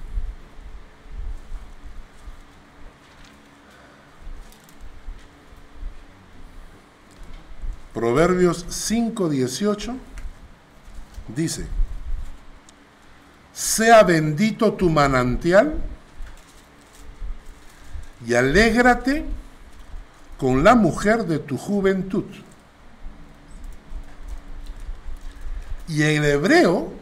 [7.93, 9.97] Proverbios 5.18
[11.35, 11.67] dice,
[13.53, 15.75] sea bendito tu manantial
[18.25, 19.25] y alégrate
[20.37, 22.25] con la mujer de tu juventud.
[25.87, 26.93] Y en el hebreo,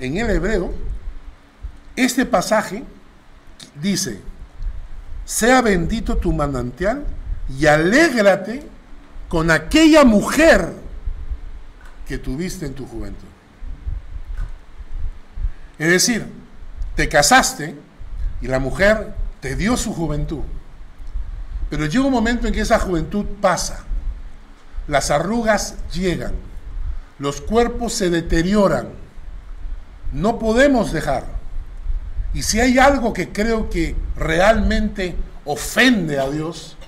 [0.00, 0.72] en el hebreo,
[1.96, 2.84] este pasaje
[3.80, 4.20] dice,
[5.24, 7.04] sea bendito tu manantial
[7.58, 8.66] y alégrate
[9.28, 10.72] con aquella mujer
[12.06, 13.28] que tuviste en tu juventud.
[15.78, 16.26] Es decir,
[16.94, 17.74] te casaste
[18.40, 19.14] y la mujer
[19.44, 20.40] te dio su juventud.
[21.68, 23.84] Pero llega un momento en que esa juventud pasa,
[24.88, 26.32] las arrugas llegan,
[27.18, 28.88] los cuerpos se deterioran,
[30.14, 31.26] no podemos dejar.
[32.32, 35.14] Y si hay algo que creo que realmente
[35.44, 36.78] ofende a Dios,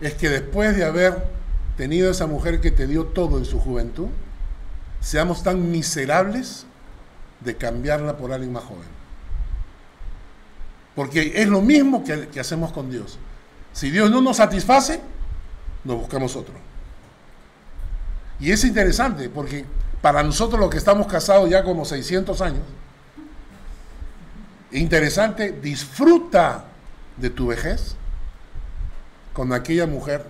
[0.00, 1.26] es que después de haber
[1.76, 4.10] tenido esa mujer que te dio todo en su juventud,
[5.00, 6.66] seamos tan miserables
[7.40, 8.95] de cambiarla por alguien más joven.
[10.96, 13.18] Porque es lo mismo que, hacemos con Dios.
[13.74, 15.00] Si Dios no nos satisface,
[15.84, 16.54] nos buscamos otro.
[18.40, 19.64] Y es interesante porque
[20.00, 22.62] para nosotros los que estamos casados ya como 600 años,
[24.72, 26.64] interesante, disfruta
[27.18, 27.94] de tu vejez
[29.34, 30.24] con aquella mujer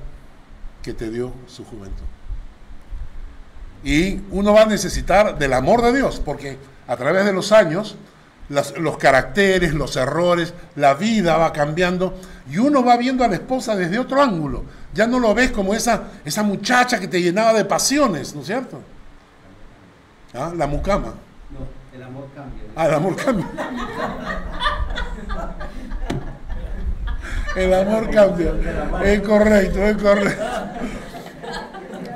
[0.82, 2.04] que te dio su juventud.
[3.84, 6.58] Y uno va a necesitar del amor de Dios, porque
[6.88, 7.96] a través de los años
[8.48, 12.18] los caracteres, los errores, la vida va cambiando
[12.48, 14.64] y uno va viendo a la esposa desde otro ángulo.
[14.94, 18.46] Ya no lo ves como esa, esa muchacha que te llenaba de pasiones, ¿no es
[18.46, 18.80] cierto?
[20.32, 20.52] ¿Ah?
[20.56, 21.14] La mucama.
[21.50, 22.62] No, el amor cambia.
[22.76, 23.46] Ah, el amor cambia.
[27.56, 28.52] El amor cambia.
[29.02, 30.44] Es correcto, es correcto.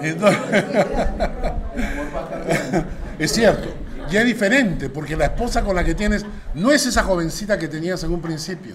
[3.18, 3.68] es cierto.
[4.11, 7.68] Y es diferente, porque la esposa con la que tienes no es esa jovencita que
[7.68, 8.74] tenías en un principio.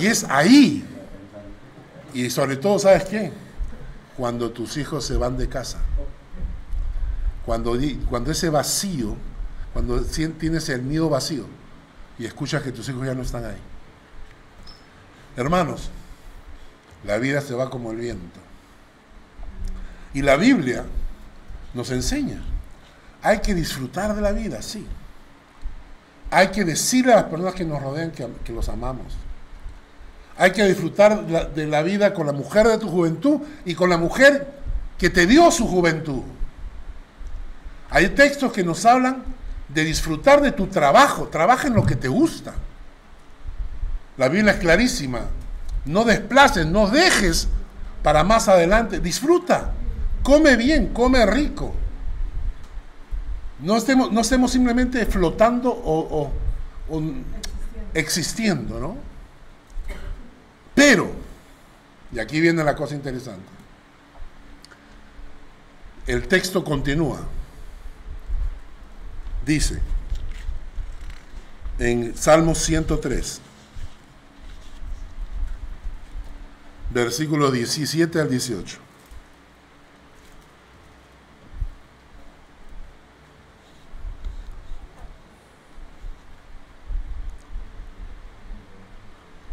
[0.00, 0.84] Y es ahí.
[2.14, 3.32] Y sobre todo, ¿sabes qué?
[4.16, 5.78] Cuando tus hijos se van de casa.
[7.44, 7.76] Cuando,
[8.08, 9.16] cuando ese vacío,
[9.72, 11.44] cuando tienes el nido vacío
[12.18, 13.58] y escuchas que tus hijos ya no están ahí.
[15.36, 15.90] Hermanos,
[17.04, 18.40] la vida se va como el viento.
[20.14, 20.84] Y la Biblia
[21.74, 22.42] nos enseña
[23.22, 24.86] hay que disfrutar de la vida, sí.
[26.30, 29.14] Hay que decirle a las personas que nos rodean que, los amamos.
[30.36, 33.98] Hay que disfrutar de la vida con la mujer de tu juventud y con la
[33.98, 34.52] mujer
[34.98, 36.22] que te dio su juventud.
[37.90, 39.22] Hay textos que nos hablan
[39.68, 41.28] de disfrutar de tu trabajo.
[41.28, 42.54] Trabaja en lo que te gusta.
[44.16, 45.20] La Biblia es clarísima.
[45.84, 47.48] No desplaces, no dejes
[48.02, 49.00] para más adelante.
[49.00, 49.72] Disfruta.
[50.22, 51.74] Come bien, come rico.
[53.62, 56.30] No estemos, no estemos simplemente flotando o,
[57.94, 58.96] existiendo, ¿no?
[60.74, 61.12] Pero,
[62.12, 63.46] y aquí viene la cosa interesante,
[66.06, 67.20] el texto continúa.
[69.46, 69.80] Dice,
[71.78, 73.40] en Salmo 103,
[76.90, 78.91] versículo 17 al 18.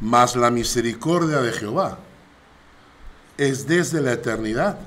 [0.02, 1.97] Mas la misericordia de Jehová
[3.38, 4.78] es desde la eternidad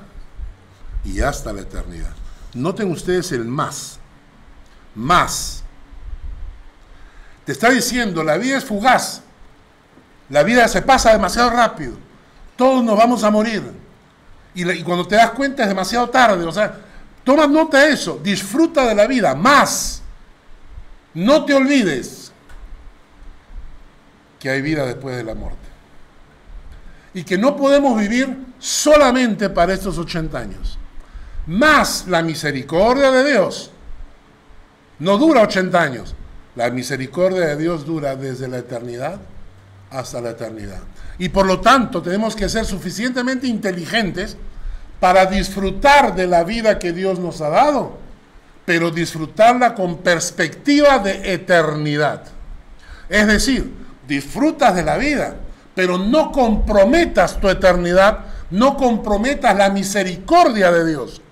[1.04, 2.12] y hasta la eternidad.
[2.54, 3.98] Noten ustedes el más.
[4.94, 5.62] Más.
[7.44, 9.22] Te está diciendo, la vida es fugaz.
[10.28, 11.94] La vida se pasa demasiado rápido.
[12.56, 13.62] Todos nos vamos a morir.
[14.54, 16.44] Y, y cuando te das cuenta es demasiado tarde.
[16.44, 16.74] O sea,
[17.24, 18.20] toma nota de eso.
[18.22, 19.34] Disfruta de la vida.
[19.34, 20.02] Más.
[21.14, 22.32] No te olvides
[24.43, 25.68] que hay vida después de la muerte.
[27.14, 30.78] Y que no podemos vivir solamente para estos 80 años.
[31.47, 33.70] Más la misericordia de Dios
[34.99, 36.16] no dura 80 años.
[36.57, 39.20] La misericordia de Dios dura desde la eternidad
[39.90, 40.80] hasta la eternidad.
[41.18, 44.36] Y por lo tanto tenemos que ser suficientemente inteligentes
[44.99, 47.97] para disfrutar de la vida que Dios nos ha dado,
[48.64, 52.24] pero disfrutarla con perspectiva de eternidad.
[53.09, 55.36] Es decir, disfrutas de la vida,
[55.74, 61.22] pero no comprometas tu eternidad, no comprometas la misericordia de Dios.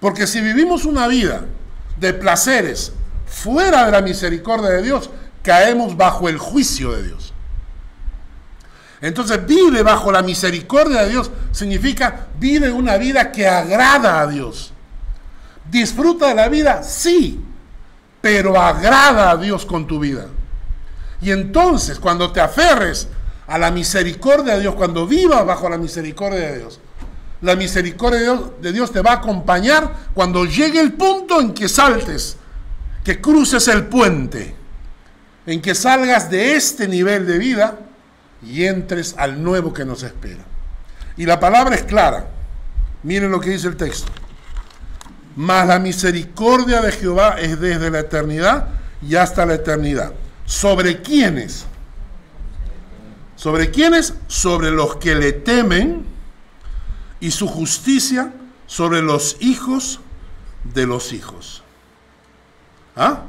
[0.00, 1.42] Porque si vivimos una vida
[1.98, 2.92] de placeres
[3.26, 5.10] fuera de la misericordia de Dios,
[5.42, 7.32] caemos bajo el juicio de Dios.
[9.00, 14.72] Entonces vive bajo la misericordia de Dios significa vive una vida que agrada a Dios.
[15.70, 17.40] Disfruta de la vida, sí,
[18.20, 20.26] pero agrada a Dios con tu vida.
[21.20, 23.08] Y entonces, cuando te aferres
[23.46, 26.80] a la misericordia de Dios, cuando vivas bajo la misericordia de Dios,
[27.40, 32.36] la misericordia de Dios, te va a acompañar cuando llegue el punto en que saltes,
[33.04, 34.54] que cruces el puente,
[35.46, 37.78] en que salgas de este nivel de vida
[38.42, 40.44] y entres al nuevo que nos espera.
[41.16, 42.26] Y la palabra es clara.
[43.02, 44.10] Miren lo que dice el texto.
[45.36, 48.68] Mas la misericordia de Jehová es desde la eternidad
[49.00, 50.12] y hasta la eternidad.
[50.48, 51.66] ¿Sobre quiénes?
[53.36, 54.14] ¿Sobre quiénes?
[54.28, 56.06] Sobre los que le temen
[57.20, 58.32] y su justicia
[58.66, 60.00] sobre los hijos
[60.64, 61.62] de los hijos.
[62.96, 63.24] ¿Ah?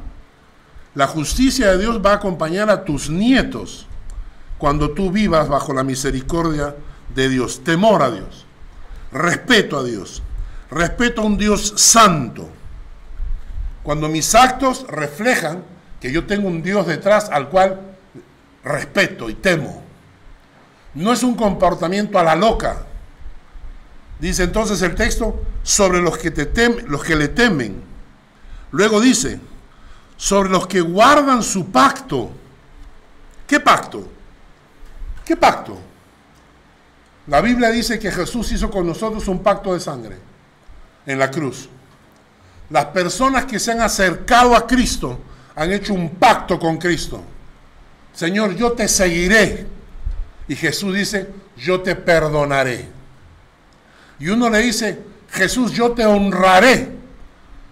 [0.96, 3.86] La justicia de Dios va a acompañar a tus nietos
[4.58, 6.76] cuando tú vivas bajo la misericordia
[7.14, 8.46] de Dios, temor a Dios,
[9.12, 10.24] respeto a Dios,
[10.72, 12.50] respeto a un Dios santo.
[13.84, 15.64] Cuando mis actos reflejan
[16.00, 17.80] que yo tengo un Dios detrás al cual
[18.64, 19.84] respeto y temo.
[20.94, 22.86] No es un comportamiento a la loca.
[24.20, 27.82] Dice entonces el texto sobre los que, te temen, los que le temen.
[28.72, 29.40] Luego dice,
[30.18, 32.32] sobre los que guardan su pacto.
[33.48, 34.08] ¿Qué pacto?
[35.26, 35.80] ¿Qué pacto?
[37.28, 40.18] La Biblia dice que Jesús hizo con nosotros un pacto de sangre
[41.06, 41.70] en la cruz.
[42.70, 45.20] Las personas que se han acercado a Cristo
[45.60, 47.22] han hecho un pacto con Cristo.
[48.14, 49.68] Señor, yo te seguiré.
[50.48, 52.88] Y Jesús dice, yo te perdonaré.
[54.20, 54.98] Y uno le dice,
[55.30, 56.88] Jesús, yo te honraré.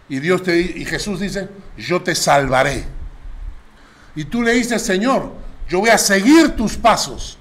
[0.10, 2.84] Y Dios te y Jesús dice, yo te salvaré.
[4.16, 5.32] Y tú le dices, Señor,
[5.70, 7.38] yo voy a seguir tus pasos.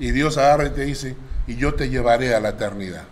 [0.00, 1.14] Y Dios agarra y te dice,
[1.46, 3.04] y yo te llevaré a la eternidad.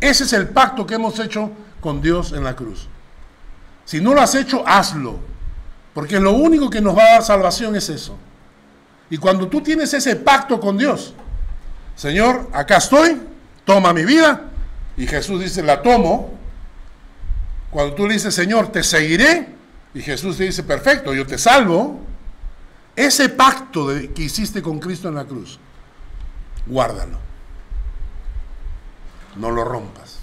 [0.00, 1.50] Ese es el pacto que hemos hecho
[1.80, 2.88] con Dios en la cruz.
[3.84, 5.18] Si no lo has hecho, hazlo.
[5.94, 8.16] Porque lo único que nos va a dar salvación es eso.
[9.10, 11.14] Y cuando tú tienes ese pacto con Dios,
[11.96, 13.20] Señor, acá estoy,
[13.64, 14.42] toma mi vida.
[14.96, 16.30] Y Jesús dice, la tomo.
[17.70, 19.48] Cuando tú le dices, Señor, te seguiré.
[19.94, 22.00] Y Jesús te dice, perfecto, yo te salvo.
[22.94, 25.58] Ese pacto que hiciste con Cristo en la cruz
[26.70, 27.18] guárdalo.
[29.36, 30.19] No lo rompas.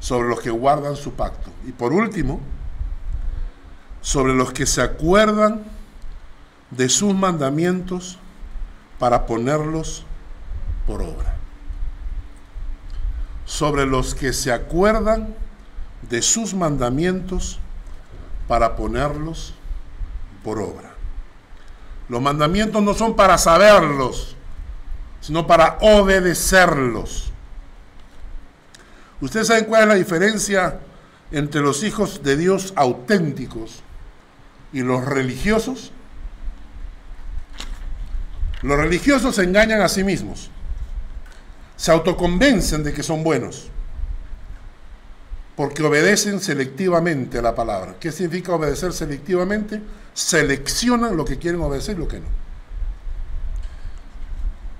[0.00, 1.50] Sobre los que guardan su pacto.
[1.66, 2.40] Y por último,
[4.00, 5.62] sobre los que se acuerdan
[6.70, 8.18] de sus mandamientos
[8.98, 10.04] para ponerlos
[10.86, 11.36] por obra.
[13.44, 15.34] Sobre los que se acuerdan
[16.08, 17.58] de sus mandamientos
[18.48, 19.54] para ponerlos
[20.42, 20.90] por obra.
[22.08, 24.36] Los mandamientos no son para saberlos,
[25.20, 27.29] sino para obedecerlos.
[29.20, 30.80] ¿Ustedes saben cuál es la diferencia
[31.30, 33.82] entre los hijos de Dios auténticos
[34.72, 35.92] y los religiosos?
[38.62, 40.50] Los religiosos se engañan a sí mismos,
[41.76, 43.68] se autoconvencen de que son buenos,
[45.56, 47.96] porque obedecen selectivamente a la palabra.
[47.98, 49.80] ¿Qué significa obedecer selectivamente?
[50.12, 52.26] Seleccionan lo que quieren obedecer y lo que no.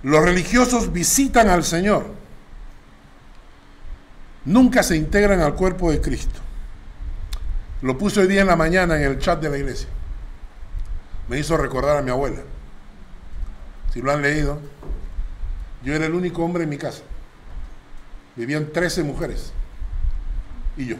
[0.03, 2.19] Los religiosos visitan al Señor,
[4.45, 6.41] nunca se integran al cuerpo de Cristo.
[7.82, 9.88] Lo puse hoy día en la mañana en el chat de la iglesia.
[11.28, 12.41] Me hizo recordar a mi abuela.
[13.93, 14.61] Si lo han leído,
[15.82, 17.03] yo era el único hombre en mi casa.
[18.36, 19.53] Vivían 13 mujeres
[20.76, 20.97] y yo.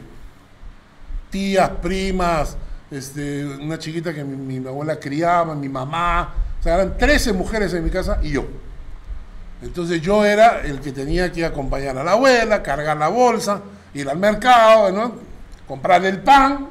[1.29, 2.57] Tías, primas,
[2.89, 6.33] este, una chiquita que mi, mi abuela criaba, mi mamá.
[6.59, 8.45] O sea, eran 13 mujeres en mi casa y yo.
[9.61, 13.61] Entonces yo era el que tenía que acompañar a la abuela, cargar la bolsa,
[13.93, 15.31] ir al mercado, ¿no?
[15.71, 16.67] comprarle el pan.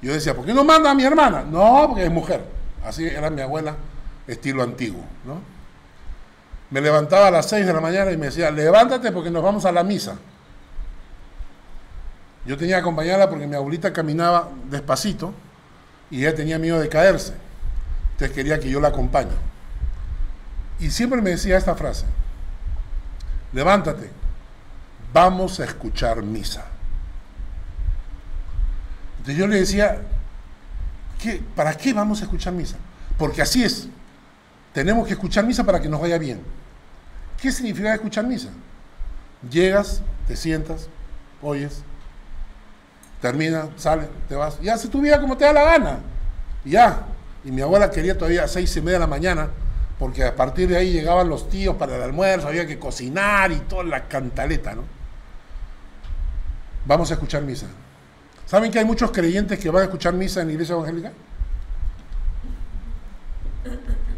[0.00, 1.42] Yo decía, ¿por qué no manda a mi hermana?
[1.42, 2.42] No, porque es mujer.
[2.82, 3.76] Así era mi abuela,
[4.26, 5.04] estilo antiguo.
[6.70, 9.66] Me levantaba a las 6 de la mañana y me decía, levántate porque nos vamos
[9.66, 10.16] a la misa.
[12.46, 15.34] Yo tenía que acompañarla porque mi abuelita caminaba despacito
[16.10, 17.34] y ella tenía miedo de caerse.
[18.12, 19.36] Entonces quería que yo la acompañe.
[20.82, 22.04] Y siempre me decía esta frase,
[23.52, 24.10] levántate,
[25.12, 26.64] vamos a escuchar misa.
[29.18, 30.02] Entonces yo le decía,
[31.20, 32.78] ¿qué, ¿para qué vamos a escuchar misa?
[33.16, 33.86] Porque así es,
[34.72, 36.40] tenemos que escuchar misa para que nos vaya bien.
[37.40, 38.48] ¿Qué significa escuchar misa?
[39.48, 40.88] Llegas, te sientas,
[41.40, 41.84] oyes,
[43.20, 45.98] termina, sale, te vas, y haces tu vida como te da la gana.
[46.64, 47.06] Ya.
[47.44, 49.48] Y mi abuela quería todavía a seis y media de la mañana
[50.02, 53.60] porque a partir de ahí llegaban los tíos para el almuerzo, había que cocinar y
[53.60, 54.82] toda la cantaleta, ¿no?
[56.84, 57.66] Vamos a escuchar misa.
[58.44, 61.12] ¿Saben que hay muchos creyentes que van a escuchar misa en la iglesia evangélica?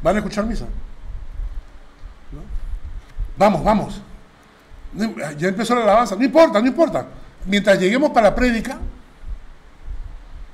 [0.02, 0.64] ¿Van a escuchar misa?
[3.36, 4.00] Vamos, vamos.
[5.36, 6.16] Ya empezó la alabanza.
[6.16, 7.06] No importa, no importa.
[7.44, 8.78] Mientras lleguemos para la prédica,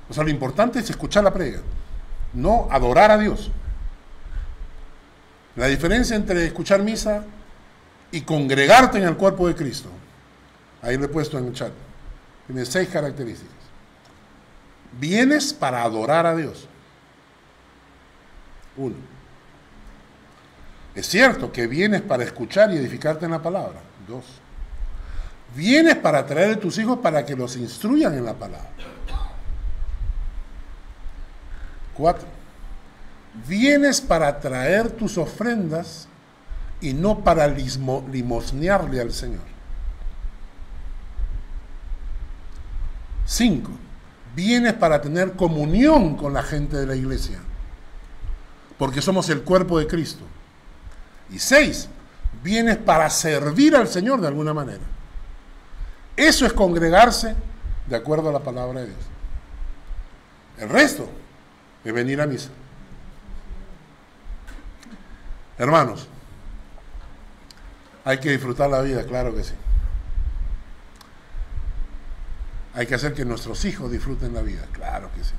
[0.09, 1.61] o sea, lo importante es escuchar la prédica,
[2.35, 3.53] no adorar a Dios.
[5.57, 7.25] La diferencia entre escuchar misa
[8.13, 9.89] y congregarte en el cuerpo de Cristo.
[10.83, 11.73] Ahí lo he puesto en el chat.
[12.47, 13.55] Tiene seis características.
[14.99, 16.67] Vienes para adorar a Dios.
[18.77, 18.97] Uno.
[20.95, 23.81] Es cierto que vienes para escuchar y edificarte en la palabra.
[24.09, 24.25] Dos.
[25.55, 28.71] Vienes para traer a tus hijos para que los instruyan en la palabra.
[31.95, 32.27] Cuatro
[33.47, 36.09] vienes para traer tus ofrendas
[36.81, 39.43] y no para limosnearle al Señor.
[43.27, 43.71] Cinco,
[44.35, 47.39] vienes para tener comunión con la gente de la iglesia,
[48.79, 50.25] porque somos el cuerpo de Cristo.
[51.31, 51.89] Y seis,
[52.43, 54.83] vienes para servir al Señor de alguna manera.
[56.17, 57.37] Eso es congregarse
[57.87, 58.99] de acuerdo a la palabra de Dios.
[60.59, 61.09] El resto
[61.85, 62.51] es venir a misa.
[65.61, 66.09] Hermanos,
[68.07, 69.53] hay que disfrutar la vida, claro que sí.
[72.73, 75.35] Hay que hacer que nuestros hijos disfruten la vida, claro que sí.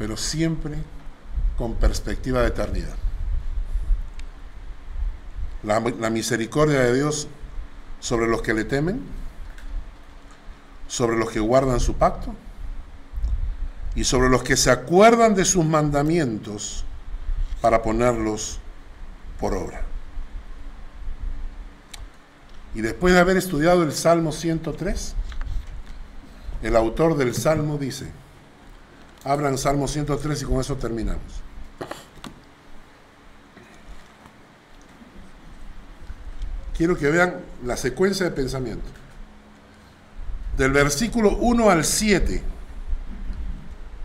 [0.00, 0.78] Pero siempre
[1.56, 2.96] con perspectiva de eternidad.
[5.62, 7.28] La, la, misericordia de Dios
[8.00, 9.00] sobre los que le temen,
[10.88, 12.34] sobre los que guardan su pacto
[13.94, 16.84] y sobre los que se acuerdan de sus mandamientos
[17.64, 18.60] para ponerlos
[19.40, 19.80] por obra.
[22.74, 25.14] Y después de haber estudiado el Salmo 103,
[26.62, 28.10] el autor del Salmo dice,
[29.24, 31.22] hablan Salmo 103 y con eso terminamos.
[36.76, 38.90] Quiero que vean la secuencia de pensamiento.
[40.58, 42.42] Del versículo 1 al 7,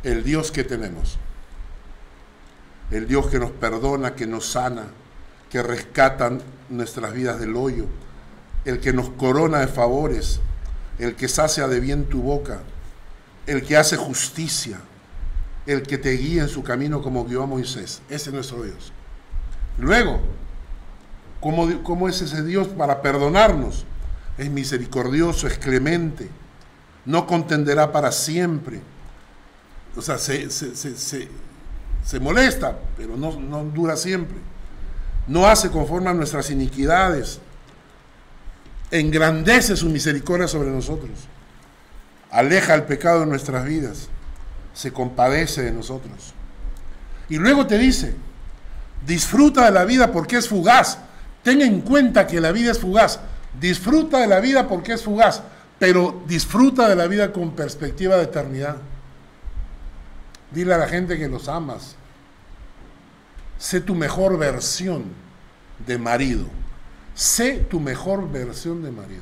[0.04, 1.20] el Dios que tenemos.
[2.92, 4.88] El Dios que nos perdona, que nos sana,
[5.50, 6.32] que rescata
[6.70, 7.86] nuestras vidas del hoyo.
[8.66, 10.40] El que nos corona de favores.
[10.98, 12.62] El que sacia de bien tu boca.
[13.46, 14.80] El que hace justicia.
[15.66, 18.02] El que te guía en su camino como guió a Moisés.
[18.10, 18.92] Ese es nuestro Dios.
[19.78, 20.20] Luego,
[21.40, 23.86] ¿cómo, cómo es ese Dios para perdonarnos?
[24.38, 26.30] Es misericordioso, es clemente.
[27.06, 28.82] No contenderá para siempre
[29.96, 31.28] o sea, se, se,
[32.20, 34.38] molesta, pero no, no dura siempre.
[35.28, 37.40] No hace conforme a nuestras iniquidades.
[38.92, 41.12] Engrandece su misericordia sobre nosotros.
[42.32, 44.10] Aleja el pecado de nuestras vidas.
[44.74, 46.34] Se compadece de nosotros.
[47.30, 48.16] Y luego te dice,
[49.06, 50.98] disfruta de la vida porque es fugaz.
[51.44, 53.20] Ten en cuenta que la vida es fugaz.
[53.60, 55.42] Disfruta de la vida porque es fugaz,
[55.80, 58.78] pero disfruta de la vida con perspectiva de eternidad.
[60.52, 61.96] Dile a la gente que los amas.
[63.58, 65.06] Sé tu mejor versión
[65.86, 66.48] de marido.
[67.14, 69.22] Sé tu mejor versión de marido.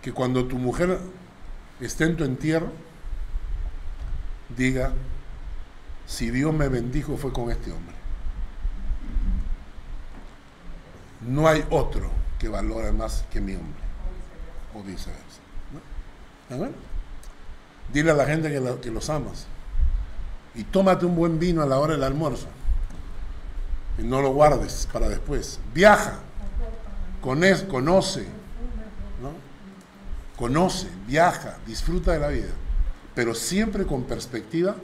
[0.00, 0.98] Que cuando tu mujer
[1.80, 2.72] esté en tu entierro,
[4.56, 4.92] diga,
[6.06, 7.94] si Dios me bendijo fue con este hombre.
[11.20, 13.82] No hay otro que valore más que mi hombre.
[14.74, 15.40] O viceversa.
[16.50, 16.91] ¿No?
[17.92, 19.46] Dile a la gente que, los amas.
[20.54, 22.46] Y tómate un buen vino a la hora del almuerzo.
[23.98, 25.60] Y no lo guardes para después.
[25.74, 26.20] Viaja.
[27.20, 27.66] Conoce.
[27.66, 28.26] Conoce.
[30.36, 32.50] Conoce, viaja, disfruta de la vida.
[33.14, 34.74] Pero siempre con perspectiva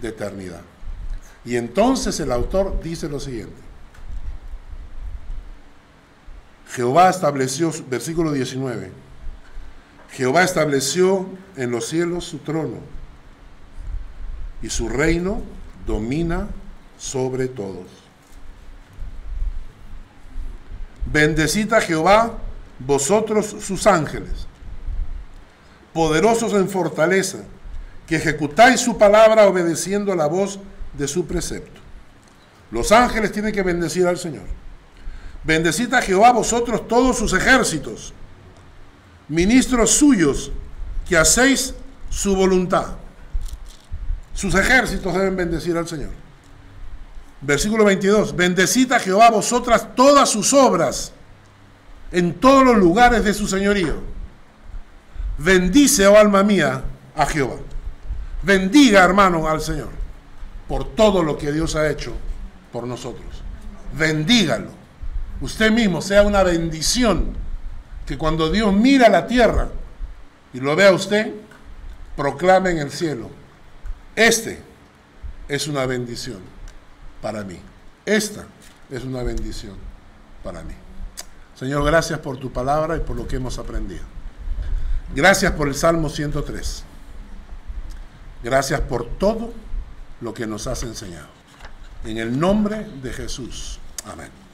[0.00, 0.62] de eternidad.
[1.44, 3.60] Y entonces el autor dice lo siguiente.
[6.70, 9.05] Jehová estableció, versículo 19
[10.16, 12.78] Jehová estableció en los cielos su trono
[14.62, 15.42] y su reino
[15.86, 16.48] domina
[16.96, 17.84] sobre todos.
[21.04, 22.38] Bendecid a Jehová
[22.78, 24.46] vosotros sus ángeles,
[25.92, 27.40] poderosos en fortaleza,
[28.06, 30.58] que ejecutáis su palabra obedeciendo la voz
[30.96, 31.82] de su precepto.
[32.70, 34.46] Los ángeles tienen que bendecir al Señor.
[35.44, 38.14] Bendecid a Jehová vosotros todos sus ejércitos
[39.28, 40.50] ministros suyos
[41.08, 41.74] que hacéis
[42.10, 42.86] su voluntad.
[44.34, 46.10] Sus ejércitos deben bendecir al Señor.
[47.40, 48.34] Versículo 22.
[48.36, 51.12] Bendecid a Jehová vosotras todas sus obras
[52.12, 53.94] en todos los lugares de su señorío.
[55.38, 56.82] Bendice, oh alma mía,
[57.14, 57.56] a Jehová.
[58.42, 60.06] Bendiga, hermano, al Señor
[60.68, 62.12] por todo lo que Dios ha hecho
[62.72, 63.26] por nosotros.
[63.96, 64.70] Bendígalo.
[65.40, 67.36] Usted mismo sea una bendición
[68.06, 69.68] que cuando Dios mira la tierra
[70.52, 71.34] y lo vea usted,
[72.16, 73.30] proclame en el cielo,
[74.14, 74.60] este
[75.48, 76.40] es una bendición
[77.20, 77.58] para mí.
[78.04, 78.46] Esta
[78.90, 79.74] es una bendición
[80.42, 80.74] para mí.
[81.56, 84.04] Señor, gracias por tu palabra y por lo que hemos aprendido.
[85.14, 86.84] Gracias por el Salmo 103.
[88.42, 89.52] Gracias por todo
[90.20, 91.28] lo que nos has enseñado.
[92.04, 93.80] En el nombre de Jesús.
[94.04, 94.45] Amén.